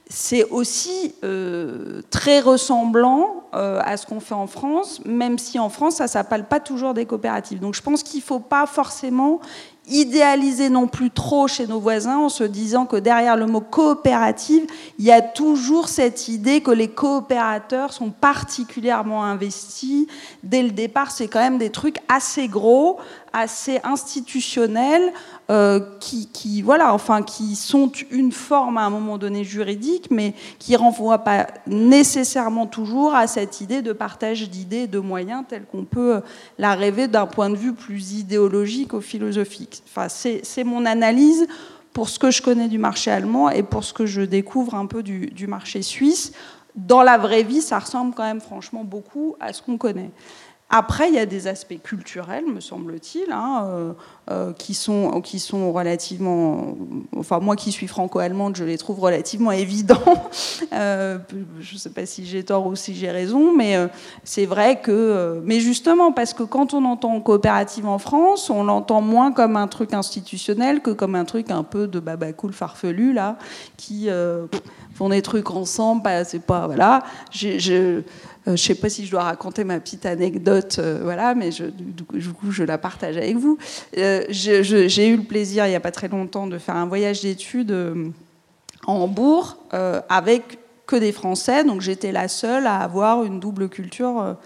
[0.09, 5.71] c'est aussi euh, très ressemblant euh, à ce qu'on fait en France, même si en
[5.71, 7.61] France, ça ne s'appelle pas toujours des coopératives.
[7.61, 9.41] Donc je pense qu'il ne faut pas forcément
[9.89, 14.67] idéaliser non plus trop chez nos voisins en se disant que derrière le mot coopérative,
[14.99, 20.07] il y a toujours cette idée que les coopérateurs sont particulièrement investis.
[20.43, 22.99] Dès le départ, c'est quand même des trucs assez gros,
[23.33, 25.13] assez institutionnels,
[25.51, 30.77] euh, qui, voilà, enfin, qui sont une forme à un moment donné juridique, mais qui
[30.77, 36.21] renvoient pas nécessairement toujours à cette idée de partage d'idées de moyens telle qu'on peut
[36.59, 39.83] la rêver d'un point de vue plus idéologique ou philosophique.
[39.89, 41.47] Enfin, c'est mon analyse
[41.93, 44.87] pour ce que je connais du marché allemand et pour ce que je découvre un
[44.87, 46.33] peu du, du marché suisse.
[46.75, 50.11] Dans la vraie vie, ça ressemble quand même franchement beaucoup à ce qu'on connaît.
[50.75, 53.95] Après, il y a des aspects culturels, me semble-t-il, hein,
[54.31, 56.77] euh, euh, qui, sont, qui sont relativement.
[57.17, 60.01] Enfin, moi qui suis franco-allemande, je les trouve relativement évidents.
[60.73, 61.19] Euh,
[61.61, 63.77] je ne sais pas si j'ai tort ou si j'ai raison, mais
[64.25, 65.41] c'est vrai que.
[65.45, 69.69] mais justement, parce que quand on entend coopérative en France, on l'entend moins comme un
[69.69, 73.37] truc institutionnel que comme un truc un peu de babacool farfelu, là,
[73.77, 74.09] qui
[74.95, 76.09] font des trucs ensemble.
[76.25, 76.67] c'est pas.
[76.67, 77.03] Voilà.
[77.31, 78.03] je
[78.49, 81.65] euh, je sais pas si je dois raconter ma petite anecdote, euh, voilà, mais je,
[81.65, 83.57] du, coup, je la partage avec vous.
[83.99, 87.23] Euh, j'ai eu le plaisir, il n'y a pas très longtemps, de faire un voyage
[87.23, 87.75] d'études
[88.87, 89.57] en Hambourg
[90.09, 94.37] avec que des Français, donc j'étais la seule à avoir une double culture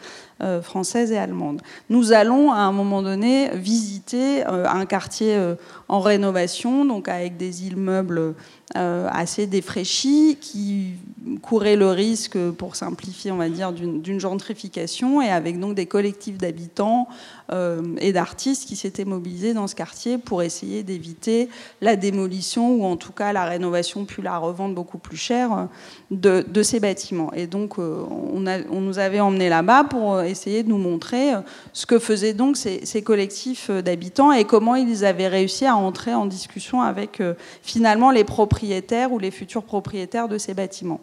[0.63, 1.63] française et allemande.
[1.89, 5.55] Nous allons à un moment donné visiter un quartier
[5.89, 8.35] en rénovation, donc avec des immeubles
[8.75, 10.95] euh, assez défraîchi, qui
[11.41, 16.37] courait le risque, pour simplifier, on va dire, d'une gentrification, et avec donc des collectifs
[16.37, 17.07] d'habitants
[17.53, 21.49] euh, et d'artistes qui s'étaient mobilisés dans ce quartier pour essayer d'éviter
[21.81, 25.69] la démolition ou en tout cas la rénovation puis la revente beaucoup plus chère
[26.11, 27.33] de, ces bâtiments.
[27.35, 31.33] Et donc, euh, on, on, nous avait emmenés là-bas pour essayer de nous montrer
[31.73, 36.27] ce que faisaient donc ces, collectifs d'habitants et comment ils avaient réussi à entrer en
[36.27, 37.23] discussion avec
[37.63, 41.01] finalement les propriétaires ou les futurs propriétaires de ces bâtiments.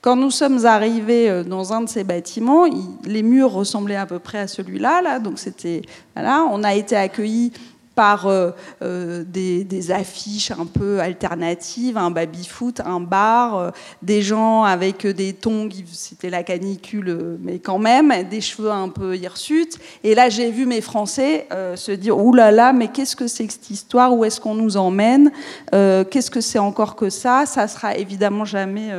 [0.00, 2.66] Quand nous sommes arrivés euh, dans un de ces bâtiments,
[3.04, 5.02] les murs ressemblaient à peu près à celui-là.
[5.02, 5.82] Là, donc c'était
[6.14, 7.52] voilà, on a été accueillis
[7.98, 13.70] par euh, euh, des, affiches un peu alternatives, un baby-foot, un bar, euh,
[14.02, 19.16] des gens avec des tongs, c'était la canicule, mais quand même, des cheveux un peu
[19.16, 19.80] hirsutes.
[20.04, 23.48] Et là, j'ai vu mes Français se dire Ouh là là, mais qu'est-ce que c'est
[23.48, 24.14] que cette histoire?
[24.14, 25.32] Où est-ce qu'on nous emmène?
[25.72, 27.46] Qu'est-ce que c'est encore que ça?
[27.46, 28.90] Ça sera évidemment jamais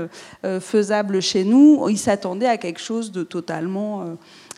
[0.60, 1.88] faisable chez nous.
[1.88, 4.18] Ils s'attendaient à quelque chose de totalement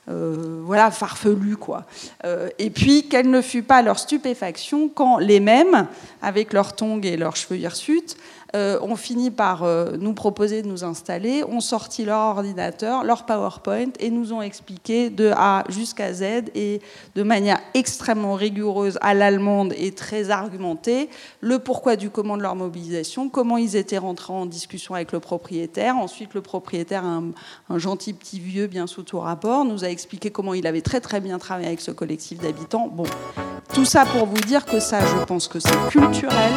[0.10, 1.86] euh, voilà, farfelu, quoi.
[2.26, 5.88] Euh, et puis, quelle ne fut pas leur stupéfaction quand les mêmes,
[6.22, 8.18] avec leurs tongs et leurs cheveux hirsutes,
[8.56, 13.26] euh, ont fini par euh, nous proposer de nous installer, ont sorti leur ordinateur, leur
[13.26, 16.24] PowerPoint et nous ont expliqué de A jusqu'à Z
[16.56, 16.82] et
[17.16, 22.56] de manière extrêmement rigoureuse à l'allemande et très argumentée le pourquoi du comment de leur
[22.56, 25.98] mobilisation, comment ils étaient rentrés en discussion avec le propriétaire.
[25.98, 27.32] Ensuite, le propriétaire, un,
[27.70, 31.00] un gentil petit vieux bien sous tout rapport, nous a expliqué comment il avait très
[31.00, 32.90] très bien travaillé avec ce collectif d'habitants.
[32.92, 33.06] Bon,
[33.74, 36.52] tout ça pour vous dire que ça, je pense que c'est culturel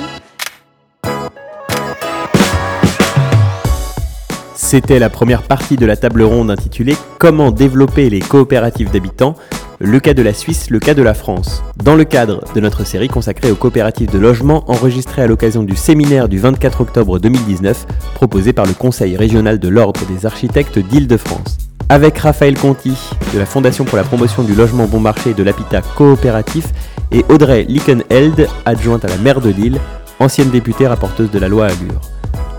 [4.75, 9.37] C'était la première partie de la table ronde intitulée Comment développer les coopératives d'habitants
[9.79, 11.63] le cas de la Suisse, le cas de la France.
[11.77, 15.77] Dans le cadre de notre série consacrée aux coopératives de logement enregistrée à l'occasion du
[15.77, 21.57] séminaire du 24 octobre 2019 proposé par le Conseil régional de l'Ordre des architectes d'Île-de-France.
[21.89, 22.97] Avec Raphaël Conti
[23.33, 26.67] de la Fondation pour la promotion du logement bon marché et de l'habitat coopératif
[27.13, 29.79] et Audrey Lickenheld, adjointe à la maire de Lille,
[30.19, 32.01] ancienne députée rapporteuse de la loi Allure.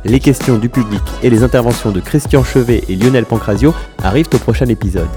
[0.05, 4.37] Les questions du public et les interventions de Christian Chevet et Lionel Pancrazio arrivent au
[4.37, 5.09] prochain épisode.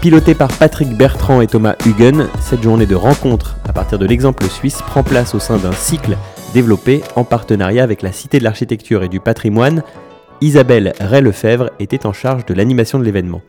[0.00, 4.48] Piloté par Patrick Bertrand et Thomas Huguen, cette journée de rencontre à partir de l'exemple
[4.48, 6.16] suisse prend place au sein d'un cycle
[6.54, 9.84] développé en partenariat avec la Cité de l'Architecture et du Patrimoine.
[10.40, 13.42] Isabelle Ray-Lefebvre était en charge de l'animation de l'événement.